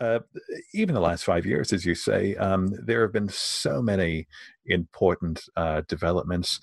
uh 0.00 0.18
even 0.74 0.94
the 0.94 1.00
last 1.00 1.24
five 1.24 1.46
years, 1.46 1.72
as 1.72 1.86
you 1.86 1.94
say, 1.94 2.34
um, 2.36 2.72
there 2.84 3.02
have 3.02 3.12
been 3.12 3.28
so 3.28 3.80
many 3.80 4.26
important 4.66 5.42
uh, 5.56 5.82
developments 5.88 6.60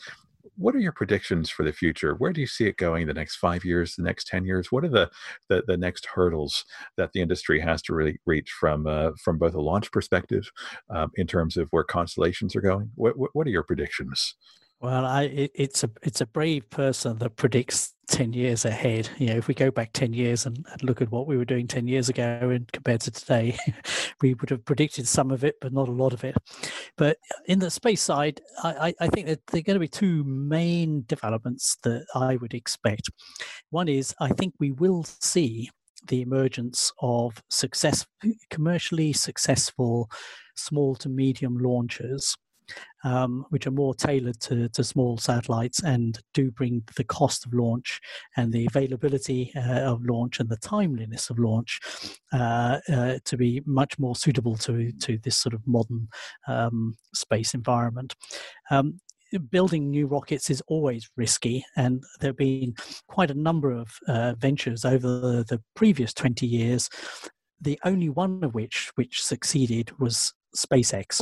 what 0.59 0.75
are 0.75 0.79
your 0.79 0.91
predictions 0.91 1.49
for 1.49 1.63
the 1.63 1.71
future? 1.71 2.13
Where 2.15 2.33
do 2.33 2.41
you 2.41 2.47
see 2.47 2.65
it 2.65 2.77
going 2.77 3.07
the 3.07 3.13
next 3.13 3.37
five 3.37 3.63
years, 3.63 3.95
the 3.95 4.03
next 4.03 4.27
ten 4.27 4.45
years? 4.45 4.71
What 4.71 4.83
are 4.83 4.89
the 4.89 5.09
the, 5.47 5.63
the 5.65 5.77
next 5.77 6.05
hurdles 6.05 6.65
that 6.97 7.13
the 7.13 7.21
industry 7.21 7.59
has 7.61 7.81
to 7.83 7.93
really 7.93 8.19
reach 8.25 8.51
from 8.51 8.85
uh, 8.85 9.11
from 9.23 9.37
both 9.37 9.55
a 9.55 9.61
launch 9.61 9.91
perspective, 9.91 10.51
um, 10.89 11.11
in 11.15 11.27
terms 11.27 11.57
of 11.57 11.69
where 11.71 11.83
constellations 11.83 12.55
are 12.55 12.61
going? 12.61 12.91
What 12.95 13.15
what 13.33 13.47
are 13.47 13.51
your 13.51 13.63
predictions? 13.63 14.35
Well, 14.81 15.05
I, 15.05 15.23
it, 15.23 15.51
it's 15.55 15.83
a 15.83 15.89
it's 16.03 16.21
a 16.21 16.25
brave 16.25 16.69
person 16.69 17.17
that 17.17 17.35
predicts 17.35 17.93
ten 18.07 18.31
years 18.31 18.63
ahead. 18.63 19.09
You 19.17 19.27
know, 19.27 19.35
if 19.35 19.49
we 19.49 19.53
go 19.53 19.71
back 19.71 19.91
ten 19.91 20.13
years 20.13 20.45
and, 20.45 20.65
and, 20.71 20.83
look 20.83 21.01
at 21.01 21.11
what 21.11 21.27
we 21.27 21.35
were 21.35 21.43
doing 21.43 21.67
ten 21.67 21.85
years 21.85 22.07
ago 22.07 22.49
and 22.49 22.71
compared 22.71 23.01
to 23.01 23.11
today, 23.11 23.57
we 24.21 24.35
would 24.35 24.49
have 24.49 24.63
predicted 24.63 25.05
some 25.05 25.31
of 25.31 25.43
it, 25.43 25.55
but 25.59 25.73
not 25.73 25.89
a 25.89 25.91
lot 25.91 26.13
of 26.13 26.23
it. 26.23 26.37
But 26.97 27.17
in 27.45 27.59
the 27.59 27.69
space 27.69 28.01
side, 28.01 28.39
I, 28.63 28.93
I 29.01 29.07
think 29.07 29.27
that 29.27 29.45
there 29.47 29.59
are 29.59 29.63
going 29.63 29.75
to 29.75 29.81
be 29.81 29.89
two 29.89 30.23
main 30.23 31.03
developments 31.07 31.75
that 31.83 32.05
I 32.15 32.37
would 32.37 32.53
expect. 32.53 33.09
One 33.71 33.89
is 33.89 34.15
I 34.21 34.29
think 34.29 34.53
we 34.59 34.71
will 34.71 35.03
see 35.03 35.69
the 36.07 36.21
emergence 36.21 36.93
of 37.01 37.43
success 37.49 38.07
commercially 38.49 39.11
successful 39.11 40.09
small 40.55 40.95
to 40.95 41.09
medium 41.09 41.57
launchers 41.57 42.37
um, 43.03 43.45
which 43.49 43.67
are 43.67 43.71
more 43.71 43.93
tailored 43.93 44.39
to, 44.41 44.69
to 44.69 44.83
small 44.83 45.17
satellites 45.17 45.81
and 45.83 46.19
do 46.33 46.51
bring 46.51 46.83
the 46.95 47.03
cost 47.03 47.45
of 47.45 47.53
launch 47.53 47.99
and 48.37 48.51
the 48.51 48.65
availability 48.65 49.51
uh, 49.55 49.81
of 49.81 50.03
launch 50.05 50.39
and 50.39 50.49
the 50.49 50.57
timeliness 50.57 51.29
of 51.29 51.39
launch 51.39 51.79
uh, 52.33 52.79
uh, 52.91 53.17
to 53.25 53.37
be 53.37 53.61
much 53.65 53.97
more 53.99 54.15
suitable 54.15 54.55
to, 54.55 54.91
to 54.93 55.17
this 55.19 55.37
sort 55.37 55.53
of 55.53 55.65
modern 55.65 56.07
um, 56.47 56.95
space 57.13 57.53
environment. 57.53 58.15
Um, 58.69 58.99
building 59.51 59.89
new 59.89 60.07
rockets 60.07 60.49
is 60.49 60.61
always 60.67 61.09
risky, 61.15 61.63
and 61.75 62.03
there 62.19 62.29
have 62.29 62.37
been 62.37 62.73
quite 63.07 63.29
a 63.29 63.35
number 63.35 63.71
of 63.71 63.87
uh, 64.07 64.33
ventures 64.37 64.85
over 64.85 65.07
the, 65.07 65.45
the, 65.47 65.61
previous 65.75 66.13
20 66.13 66.47
years. 66.47 66.89
The 67.61 67.79
only 67.85 68.09
one 68.09 68.43
of 68.43 68.55
which 68.55 68.91
which 68.95 69.21
succeeded 69.21 69.91
was 69.99 70.33
SpaceX 70.55 71.21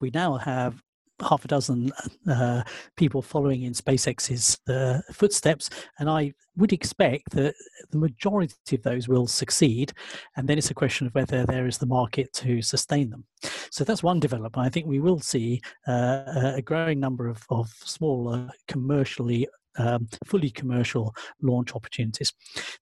we 0.00 0.10
now 0.10 0.36
have 0.36 0.82
half 1.22 1.44
a 1.44 1.48
dozen 1.48 1.92
uh, 2.28 2.62
people 2.96 3.22
following 3.22 3.62
in 3.62 3.72
SpaceX's 3.72 4.58
uh, 4.68 5.00
footsteps, 5.12 5.70
and 5.98 6.10
I 6.10 6.32
would 6.56 6.72
expect 6.72 7.30
that 7.30 7.54
the 7.90 7.98
majority 7.98 8.76
of 8.76 8.82
those 8.82 9.08
will 9.08 9.26
succeed, 9.26 9.92
and 10.36 10.48
then 10.48 10.58
it's 10.58 10.70
a 10.70 10.74
question 10.74 11.06
of 11.06 11.14
whether 11.14 11.44
there 11.46 11.66
is 11.66 11.78
the 11.78 11.86
market 11.86 12.32
to 12.34 12.62
sustain 12.62 13.10
them. 13.10 13.24
So 13.70 13.84
that's 13.84 14.02
one 14.02 14.20
development. 14.20 14.66
I 14.66 14.70
think 14.70 14.86
we 14.86 15.00
will 15.00 15.20
see 15.20 15.60
uh, 15.86 16.52
a 16.56 16.62
growing 16.62 17.00
number 17.00 17.28
of, 17.28 17.44
of 17.50 17.68
smaller 17.84 18.50
commercially 18.68 19.48
um, 19.76 20.06
fully 20.24 20.50
commercial 20.50 21.12
launch 21.42 21.74
opportunities. 21.74 22.32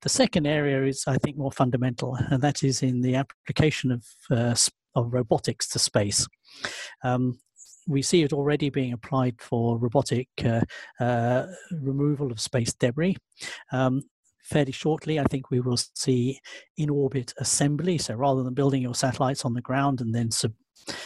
The 0.03 0.11
second 0.11 0.47
area 0.47 0.85
is, 0.85 1.05
I 1.07 1.17
think, 1.17 1.39
more 1.39 1.53
fundamental, 1.53 2.17
and 2.31 2.43
that 2.43 2.63
is 2.63 2.83
in 2.83 3.01
the 3.01 3.17
application 3.17 3.93
of 3.93 4.05
uh, 4.31 4.55
of 4.95 5.13
robotics 5.13 5.69
to 5.69 5.79
space. 5.79 6.27
Um, 7.05 7.39
we 7.87 8.03
see 8.03 8.23
it 8.23 8.33
already 8.33 8.71
being 8.71 8.93
applied 8.93 9.41
for 9.41 9.79
robotic 9.79 10.29
uh, 10.45 10.61
uh, 11.01 11.47
removal 11.73 12.31
of 12.31 12.41
space 12.41 12.73
debris. 12.75 13.17
Um, 13.73 14.03
fairly 14.43 14.73
shortly, 14.73 15.19
I 15.19 15.25
think 15.25 15.51
we 15.51 15.61
will 15.61 15.79
see 15.95 16.41
in 16.77 16.91
orbit 16.91 17.33
assembly. 17.39 17.99
So 17.99 18.15
rather 18.15 18.43
than 18.43 18.55
building 18.55 18.83
your 18.83 18.95
satellites 18.95 19.45
on 19.45 19.55
the 19.55 19.61
ground 19.61 20.01
and 20.01 20.15
then 20.15 20.31
sub- 20.31 20.55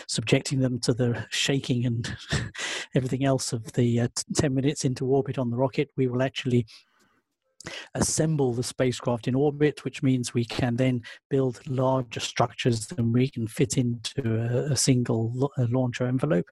subjecting 0.08 0.60
them 0.60 0.80
to 0.80 0.94
the 0.94 1.26
shaking 1.30 1.86
and 1.86 2.16
everything 2.94 3.24
else 3.24 3.52
of 3.52 3.72
the 3.72 4.00
uh, 4.00 4.08
10 4.34 4.54
minutes 4.54 4.84
into 4.84 5.06
orbit 5.06 5.38
on 5.38 5.50
the 5.50 5.56
rocket, 5.56 5.90
we 5.96 6.06
will 6.06 6.22
actually 6.22 6.66
assemble 7.94 8.52
the 8.52 8.62
spacecraft 8.62 9.28
in 9.28 9.34
orbit, 9.34 9.84
which 9.84 10.02
means 10.02 10.34
we 10.34 10.44
can 10.44 10.76
then 10.76 11.02
build 11.30 11.60
larger 11.68 12.20
structures 12.20 12.86
than 12.86 13.12
we 13.12 13.28
can 13.28 13.46
fit 13.46 13.76
into 13.76 14.22
a, 14.40 14.72
a 14.72 14.76
single 14.76 15.50
launcher 15.58 16.06
envelope. 16.06 16.46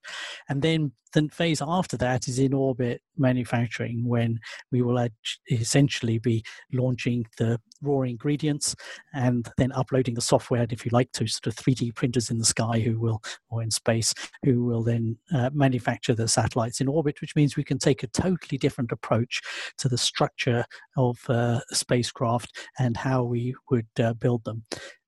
And 0.49 0.63
then 0.63 0.93
the 1.13 1.29
phase 1.33 1.63
after 1.63 1.97
that 1.99 2.29
is 2.29 2.39
in 2.39 2.53
orbit 2.53 3.01
manufacturing 3.17 4.07
when 4.07 4.41
we 4.73 4.83
will 4.83 5.07
essentially 5.51 6.19
be 6.19 6.45
launching 6.73 7.27
the 7.39 7.61
raw 7.85 8.03
ingredients 8.03 8.75
and 9.13 9.49
then 9.57 9.73
uploading 9.73 10.15
the 10.15 10.21
software, 10.21 10.67
if 10.71 10.85
you 10.85 10.91
like, 10.93 11.13
to 11.13 11.27
sort 11.27 11.47
of 11.47 11.57
3D 11.57 11.95
printers 11.95 12.31
in 12.31 12.39
the 12.39 12.45
sky 12.45 12.81
who 12.81 12.99
will, 12.99 13.23
or 13.51 13.63
in 13.63 13.71
space, 13.71 14.13
who 14.45 14.65
will 14.65 14.83
then 14.83 15.17
uh, 15.33 15.51
manufacture 15.53 16.15
the 16.15 16.29
satellites 16.29 16.81
in 16.81 16.89
orbit, 16.89 17.21
which 17.21 17.37
means 17.37 17.57
we 17.57 17.65
can 17.65 17.79
take 17.79 18.03
a 18.03 18.09
totally 18.09 18.59
different 18.59 18.93
approach 18.93 19.41
to 19.79 19.89
the 19.89 19.99
structure 19.99 20.65
of 20.97 21.19
uh, 21.29 21.61
spacecraft 21.71 22.57
and 22.79 22.97
how 22.97 23.23
we 23.23 23.55
would 23.71 23.89
uh, 24.01 24.13
build 24.15 24.45
them. 24.45 24.65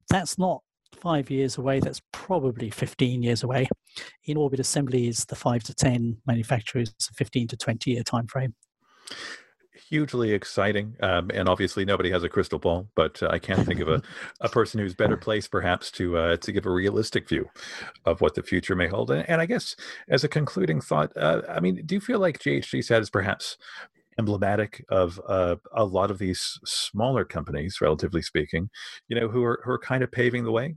That's 0.08 0.38
not 0.38 0.62
five 0.96 1.30
years 1.30 1.58
away. 1.58 1.80
That's 1.80 2.00
probably 2.12 2.70
15 2.70 3.22
years 3.22 3.42
away. 3.42 3.68
In 4.24 4.36
orbit 4.36 4.60
assembly 4.60 5.08
is 5.08 5.24
the 5.24 5.36
five 5.36 5.62
to 5.64 5.74
10, 5.74 6.18
manufacturers 6.26 6.92
15 7.14 7.48
to 7.48 7.56
20 7.56 7.90
year 7.90 8.02
time 8.02 8.26
frame. 8.26 8.54
Hugely 9.88 10.32
exciting, 10.32 10.96
um, 11.00 11.30
and 11.32 11.48
obviously 11.48 11.84
nobody 11.84 12.10
has 12.10 12.24
a 12.24 12.28
crystal 12.28 12.58
ball, 12.58 12.88
but 12.94 13.22
uh, 13.22 13.28
I 13.30 13.38
can't 13.38 13.64
think 13.64 13.80
of 13.80 13.88
a, 13.88 14.02
a 14.40 14.48
person 14.48 14.80
who's 14.80 14.94
better 14.94 15.16
placed, 15.16 15.50
perhaps, 15.50 15.90
to 15.92 16.16
uh, 16.16 16.36
to 16.38 16.52
give 16.52 16.66
a 16.66 16.70
realistic 16.70 17.28
view 17.28 17.48
of 18.04 18.20
what 18.20 18.34
the 18.34 18.42
future 18.42 18.74
may 18.74 18.88
hold. 18.88 19.10
And, 19.10 19.28
and 19.28 19.40
I 19.40 19.46
guess, 19.46 19.76
as 20.08 20.24
a 20.24 20.28
concluding 20.28 20.80
thought, 20.80 21.16
uh, 21.16 21.42
I 21.48 21.60
mean, 21.60 21.82
do 21.86 21.94
you 21.94 22.00
feel 22.00 22.18
like 22.18 22.38
GHGSat 22.38 23.00
is 23.00 23.10
perhaps 23.10 23.58
emblematic 24.18 24.84
of 24.88 25.20
uh, 25.28 25.56
a 25.72 25.84
lot 25.84 26.10
of 26.10 26.18
these 26.18 26.58
smaller 26.64 27.24
companies, 27.24 27.80
relatively 27.80 28.22
speaking, 28.22 28.70
you 29.08 29.18
know, 29.18 29.28
who 29.28 29.44
are 29.44 29.60
who 29.64 29.70
are 29.70 29.78
kind 29.78 30.02
of 30.02 30.10
paving 30.10 30.44
the 30.44 30.52
way. 30.52 30.74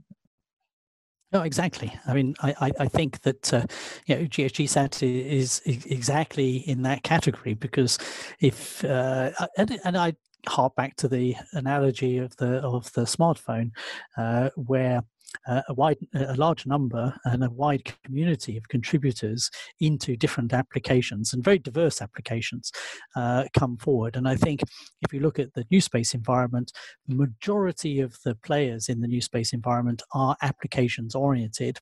No, 1.32 1.42
exactly. 1.42 1.96
I 2.06 2.14
mean, 2.14 2.34
I, 2.42 2.72
I 2.80 2.88
think 2.88 3.20
that 3.22 3.54
uh, 3.54 3.64
you 4.06 4.16
know 4.16 4.22
GHGSat 4.22 5.02
is, 5.02 5.60
is 5.64 5.86
exactly 5.86 6.56
in 6.56 6.82
that 6.82 7.04
category 7.04 7.54
because 7.54 7.98
if 8.40 8.84
uh, 8.84 9.30
and, 9.56 9.78
and 9.84 9.96
I 9.96 10.14
harp 10.48 10.74
back 10.74 10.96
to 10.96 11.08
the 11.08 11.36
analogy 11.52 12.18
of 12.18 12.36
the 12.36 12.56
of 12.62 12.92
the 12.94 13.02
smartphone, 13.02 13.70
uh, 14.16 14.50
where 14.56 15.04
uh, 15.46 15.62
a 15.68 15.74
wide, 15.74 15.98
a 16.14 16.34
large 16.34 16.66
number 16.66 17.14
and 17.24 17.44
a 17.44 17.50
wide 17.50 17.92
community 18.04 18.56
of 18.56 18.68
contributors 18.68 19.50
into 19.80 20.16
different 20.16 20.52
applications 20.52 21.32
and 21.32 21.44
very 21.44 21.58
diverse 21.58 22.02
applications 22.02 22.70
uh, 23.16 23.44
come 23.58 23.76
forward. 23.76 24.16
And 24.16 24.28
I 24.28 24.36
think 24.36 24.62
if 25.02 25.12
you 25.12 25.20
look 25.20 25.38
at 25.38 25.54
the 25.54 25.64
new 25.70 25.80
space 25.80 26.14
environment, 26.14 26.72
the 27.06 27.14
majority 27.14 28.00
of 28.00 28.16
the 28.24 28.34
players 28.36 28.88
in 28.88 29.00
the 29.00 29.08
new 29.08 29.20
space 29.20 29.52
environment 29.52 30.02
are 30.14 30.36
applications 30.42 31.14
oriented. 31.14 31.78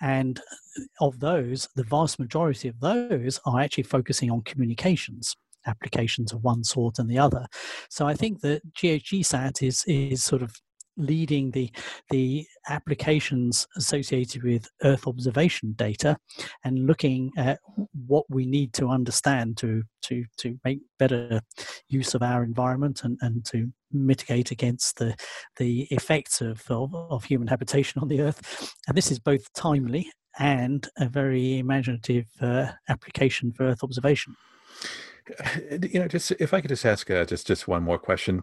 And 0.00 0.40
of 1.00 1.20
those, 1.20 1.68
the 1.76 1.84
vast 1.84 2.18
majority 2.18 2.68
of 2.68 2.80
those 2.80 3.40
are 3.46 3.60
actually 3.60 3.84
focusing 3.84 4.30
on 4.30 4.42
communications 4.42 5.34
applications 5.66 6.32
of 6.32 6.44
one 6.44 6.62
sort 6.62 6.98
and 6.98 7.10
the 7.10 7.18
other. 7.18 7.46
So 7.90 8.06
I 8.06 8.14
think 8.14 8.40
that 8.42 8.62
GHGSat 8.74 9.66
is 9.66 9.84
is 9.86 10.22
sort 10.22 10.42
of 10.42 10.54
leading 10.96 11.50
the 11.50 11.70
the 12.10 12.46
applications 12.68 13.66
associated 13.76 14.42
with 14.42 14.68
Earth 14.82 15.06
observation 15.06 15.72
data 15.76 16.16
and 16.64 16.86
looking 16.86 17.30
at 17.36 17.58
what 18.06 18.24
we 18.28 18.46
need 18.46 18.72
to 18.74 18.88
understand 18.88 19.56
to 19.58 19.82
to 20.02 20.24
to 20.38 20.58
make 20.64 20.80
better 20.98 21.40
use 21.88 22.14
of 22.14 22.22
our 22.22 22.42
environment 22.42 23.02
and, 23.04 23.18
and 23.20 23.44
to 23.44 23.72
mitigate 23.92 24.50
against 24.50 24.96
the 24.98 25.14
the 25.56 25.82
effects 25.90 26.40
of, 26.40 26.62
of, 26.70 26.94
of 26.94 27.24
human 27.24 27.48
habitation 27.48 28.00
on 28.00 28.08
the 28.08 28.20
Earth. 28.20 28.74
And 28.88 28.96
this 28.96 29.10
is 29.10 29.18
both 29.18 29.52
timely 29.52 30.10
and 30.38 30.86
a 30.98 31.08
very 31.08 31.58
imaginative 31.58 32.26
uh, 32.40 32.66
application 32.88 33.52
for 33.52 33.64
Earth 33.64 33.82
observation. 33.82 34.34
You 35.82 36.00
know, 36.00 36.08
just 36.08 36.30
if 36.32 36.54
I 36.54 36.60
could 36.60 36.68
just 36.68 36.86
ask 36.86 37.10
uh, 37.10 37.24
just 37.24 37.46
just 37.46 37.66
one 37.66 37.82
more 37.82 37.98
question, 37.98 38.42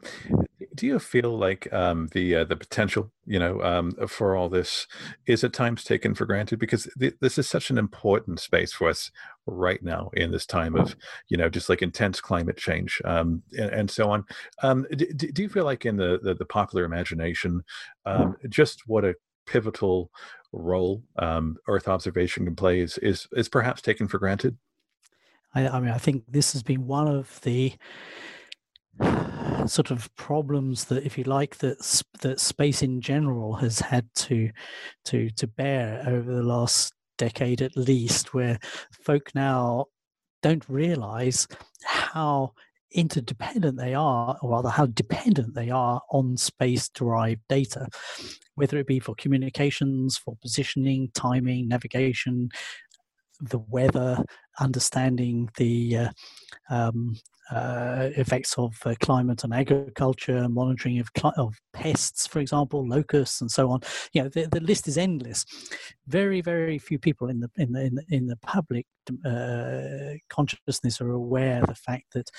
do 0.76 0.88
you 0.88 1.00
feel 1.00 1.38
like 1.38 1.72
um, 1.72 2.10
the 2.14 2.36
uh, 2.36 2.44
the 2.44 2.56
potential, 2.56 3.12
you 3.26 3.40
know, 3.40 3.62
um, 3.62 3.94
for 4.08 4.36
all 4.36 4.50
this 4.50 4.88
is 5.28 5.44
at 5.44 5.54
times 5.54 5.84
taken 5.84 6.14
for 6.16 6.26
granted 6.26 6.60
because 6.60 6.88
th- 7.00 7.16
this 7.22 7.38
is 7.38 7.48
such 7.48 7.70
an 7.70 7.78
important 7.78 8.40
space 8.40 8.74
for 8.74 8.90
us 8.90 9.12
right 9.46 9.82
now 9.84 10.10
in 10.14 10.32
this 10.32 10.46
time 10.46 10.76
of, 10.76 10.96
you 11.30 11.38
know, 11.38 11.50
just 11.50 11.70
like 11.70 11.82
intense 11.82 12.22
climate 12.22 12.58
change 12.58 13.02
um, 13.06 13.44
and, 13.58 13.70
and, 13.72 13.92
so 13.92 14.10
on. 14.10 14.24
Um, 14.62 14.86
do, 14.96 15.06
do, 15.06 15.42
you 15.44 15.50
feel 15.50 15.66
like 15.66 15.86
in 15.86 15.98
the 15.98 16.20
the, 16.22 16.34
the 16.34 16.46
popular 16.46 16.86
imagination, 16.86 17.64
um, 18.06 18.36
just 18.50 18.84
what 18.88 19.06
a 19.06 19.16
pivotal 19.46 20.10
role 20.52 21.04
um, 21.18 21.58
Earth 21.68 21.88
observation 21.88 22.46
can 22.46 22.56
play 22.56 22.80
is 22.80 22.98
is 23.00 23.28
is 23.34 23.50
perhaps 23.50 23.82
taken 23.82 24.08
for 24.08 24.18
granted? 24.18 24.58
I, 25.56 25.68
I 25.68 25.80
mean, 25.80 25.92
I 25.92 26.00
think 26.00 26.24
this 26.28 26.54
has 26.54 26.64
been 26.64 26.88
one 26.88 27.08
of 27.08 27.40
the 27.42 27.74
sort 29.68 29.92
of 29.92 30.14
problems 30.16 30.86
that, 30.86 31.06
if 31.06 31.18
you 31.18 31.24
like, 31.24 31.58
that 31.58 32.04
that 32.22 32.40
space 32.40 32.82
in 32.82 33.02
general 33.02 33.56
has 33.56 33.80
had 33.80 34.08
to 34.16 34.50
to 35.06 35.30
to 35.32 35.48
bear 35.48 36.04
over 36.08 36.34
the 36.34 36.44
last 36.44 36.94
decade 37.18 37.62
at 37.62 37.78
least, 37.78 38.34
where 38.34 38.60
folk 38.92 39.30
now 39.36 39.86
don't 40.42 40.68
realize 40.68 41.48
how 41.84 42.54
interdependent 42.92 43.78
they 43.78 43.94
are, 43.94 44.38
or 44.42 44.52
rather 44.52 44.70
how 44.70 44.86
dependent 44.86 45.56
they 45.56 45.70
are 45.70 46.02
on 46.12 46.38
space 46.38 46.90
derived 46.90 47.42
data, 47.50 47.88
whether 48.56 48.78
it 48.78 48.88
be 48.88 49.00
for 49.00 49.16
communications, 49.16 50.18
for 50.18 50.36
positioning, 50.42 51.10
timing, 51.14 51.68
navigation, 51.68 52.50
the 53.42 53.60
weather, 53.60 54.24
understanding 54.60 55.50
the 55.58 55.98
uh, 55.98 56.10
um, 56.70 57.16
uh, 57.52 58.10
effects 58.16 58.58
of 58.58 58.76
uh, 58.86 58.96
climate 59.02 59.44
and 59.44 59.54
agriculture, 59.54 60.48
monitoring 60.50 61.00
of, 61.00 61.10
cl- 61.18 61.34
of 61.38 61.56
pests, 61.74 62.26
for 62.28 62.40
example, 62.40 62.88
locusts, 62.88 63.42
and 63.42 63.52
so 63.52 63.70
on. 63.70 63.82
You 64.14 64.24
know, 64.24 64.30
the, 64.30 64.48
the 64.48 64.62
list 64.62 64.88
is 64.88 64.98
endless. 64.98 65.46
Very, 66.08 66.42
very 66.42 66.80
few 66.80 67.00
people 67.00 67.30
in 67.30 67.40
the 67.40 67.50
in 67.58 67.74
the 67.74 67.82
in 67.82 67.96
the, 67.96 68.04
in 68.10 68.28
the 68.28 68.38
public 68.38 68.86
uh, 69.26 70.18
consciousness 70.30 71.02
are 71.02 71.12
aware 71.12 71.62
of 71.62 71.68
the 71.68 71.76
fact 71.76 72.14
that 72.14 72.30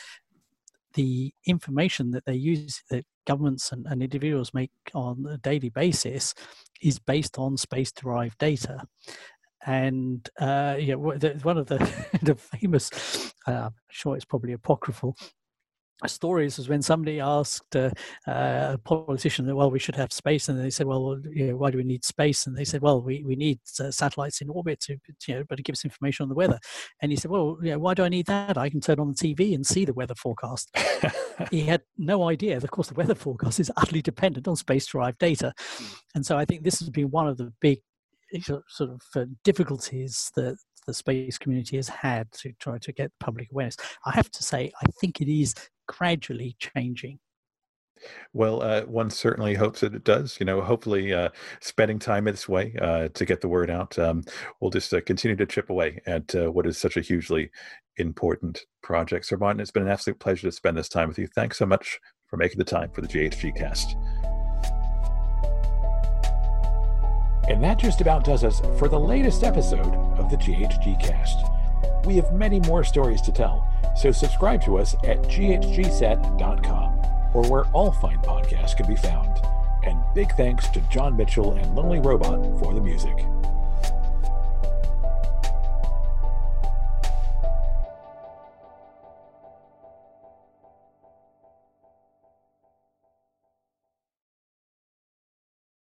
the 0.94 1.32
information 1.46 2.12
that 2.12 2.24
they 2.24 2.34
use 2.34 2.82
that 2.88 3.04
governments 3.26 3.72
and, 3.72 3.86
and, 3.86 4.02
individuals 4.02 4.54
make 4.54 4.70
on 4.94 5.26
a 5.28 5.36
daily 5.38 5.68
basis 5.68 6.34
is 6.80 6.98
based 6.98 7.36
on 7.38 7.56
space 7.56 7.90
derived 7.90 8.38
data 8.38 8.80
and 9.66 10.28
uh, 10.40 10.76
yeah, 10.78 10.94
one 10.94 11.58
of 11.58 11.66
the, 11.66 11.78
the 12.22 12.34
famous, 12.34 13.34
uh, 13.46 13.50
I'm 13.66 13.74
sure 13.90 14.16
it's 14.16 14.24
probably 14.24 14.52
apocryphal, 14.52 15.16
stories 16.06 16.58
was 16.58 16.68
when 16.68 16.82
somebody 16.82 17.20
asked 17.20 17.76
uh, 17.76 17.90
uh, 18.26 18.74
a 18.74 18.78
politician, 18.84 19.54
well, 19.54 19.70
we 19.70 19.78
should 19.78 19.96
have 19.96 20.12
space, 20.12 20.48
and 20.48 20.60
they 20.60 20.70
said, 20.70 20.86
well, 20.86 21.18
you 21.32 21.48
know, 21.48 21.56
why 21.56 21.70
do 21.70 21.78
we 21.78 21.84
need 21.84 22.04
space? 22.04 22.46
And 22.46 22.56
they 22.56 22.64
said, 22.64 22.82
well, 22.82 23.00
we, 23.00 23.22
we 23.24 23.36
need 23.36 23.60
uh, 23.80 23.90
satellites 23.90 24.40
in 24.40 24.50
orbit 24.50 24.80
to, 24.80 24.96
you 25.26 25.34
know, 25.34 25.44
but 25.48 25.58
it 25.58 25.64
gives 25.64 25.84
information 25.84 26.24
on 26.24 26.28
the 26.28 26.34
weather. 26.34 26.58
And 27.00 27.12
he 27.12 27.16
said, 27.16 27.30
well, 27.30 27.58
you 27.62 27.70
know, 27.70 27.78
why 27.78 27.94
do 27.94 28.04
I 28.04 28.08
need 28.08 28.26
that? 28.26 28.58
I 28.58 28.68
can 28.70 28.80
turn 28.80 29.00
on 29.00 29.08
the 29.08 29.14
TV 29.14 29.54
and 29.54 29.66
see 29.66 29.84
the 29.84 29.94
weather 29.94 30.14
forecast. 30.14 30.74
he 31.50 31.62
had 31.62 31.82
no 31.96 32.28
idea. 32.28 32.56
Of 32.56 32.70
course, 32.70 32.88
the 32.88 32.94
weather 32.94 33.14
forecast 33.14 33.60
is 33.60 33.72
utterly 33.76 34.02
dependent 34.02 34.48
on 34.48 34.56
space-derived 34.56 35.18
data, 35.18 35.52
hmm. 35.58 35.84
and 36.14 36.26
so 36.26 36.36
I 36.36 36.44
think 36.44 36.62
this 36.62 36.80
has 36.80 36.90
been 36.90 37.10
one 37.10 37.28
of 37.28 37.36
the 37.36 37.52
big 37.60 37.80
sort 38.42 38.90
of 38.90 39.00
uh, 39.16 39.24
difficulties 39.44 40.30
that 40.36 40.56
the 40.86 40.94
space 40.94 41.38
community 41.38 41.76
has 41.76 41.88
had 41.88 42.30
to 42.32 42.52
try 42.60 42.78
to 42.78 42.92
get 42.92 43.10
public 43.20 43.48
awareness. 43.50 43.76
I 44.04 44.12
have 44.12 44.30
to 44.30 44.42
say, 44.42 44.70
I 44.82 44.86
think 45.00 45.20
it 45.20 45.28
is 45.28 45.54
gradually 45.86 46.56
changing. 46.58 47.18
Well, 48.32 48.62
uh, 48.62 48.82
one 48.82 49.10
certainly 49.10 49.54
hopes 49.54 49.80
that 49.80 49.94
it 49.94 50.04
does. 50.04 50.36
You 50.38 50.46
know, 50.46 50.60
hopefully, 50.60 51.12
uh, 51.12 51.30
spending 51.60 51.98
time 51.98 52.24
this 52.24 52.48
way 52.48 52.74
uh, 52.80 53.08
to 53.08 53.24
get 53.24 53.40
the 53.40 53.48
word 53.48 53.70
out, 53.70 53.98
um, 53.98 54.24
we'll 54.60 54.70
just 54.70 54.92
uh, 54.92 55.00
continue 55.00 55.36
to 55.36 55.46
chip 55.46 55.70
away 55.70 56.00
at 56.06 56.34
uh, 56.34 56.50
what 56.50 56.66
is 56.66 56.76
such 56.76 56.96
a 56.96 57.00
hugely 57.00 57.50
important 57.96 58.66
project. 58.82 59.26
Sir 59.26 59.36
Martin, 59.36 59.60
it's 59.60 59.70
been 59.70 59.84
an 59.84 59.88
absolute 59.88 60.18
pleasure 60.18 60.48
to 60.48 60.52
spend 60.52 60.76
this 60.76 60.88
time 60.88 61.08
with 61.08 61.18
you. 61.18 61.28
Thanks 61.28 61.58
so 61.58 61.66
much 61.66 61.98
for 62.26 62.36
making 62.36 62.58
the 62.58 62.64
time 62.64 62.90
for 62.90 63.00
the 63.00 63.08
GHG 63.08 63.56
cast. 63.56 63.96
And 67.48 67.62
that 67.62 67.78
just 67.78 68.00
about 68.00 68.24
does 68.24 68.42
us 68.44 68.60
for 68.78 68.88
the 68.88 68.98
latest 68.98 69.44
episode 69.44 69.94
of 70.18 70.30
the 70.30 70.36
GHG 70.36 71.00
Cast. 71.00 71.44
We 72.06 72.16
have 72.16 72.32
many 72.32 72.60
more 72.60 72.84
stories 72.84 73.20
to 73.22 73.32
tell, 73.32 73.68
so 73.96 74.12
subscribe 74.12 74.62
to 74.64 74.78
us 74.78 74.94
at 75.04 75.22
ghgsat.com 75.22 77.00
or 77.34 77.42
where 77.50 77.64
all 77.72 77.92
fine 77.92 78.18
podcasts 78.18 78.76
can 78.76 78.86
be 78.86 78.96
found. 78.96 79.40
And 79.84 80.02
big 80.14 80.32
thanks 80.36 80.68
to 80.68 80.80
John 80.82 81.16
Mitchell 81.16 81.52
and 81.52 81.74
Lonely 81.74 81.98
Robot 81.98 82.40
for 82.60 82.72
the 82.72 82.80
music. 82.80 83.26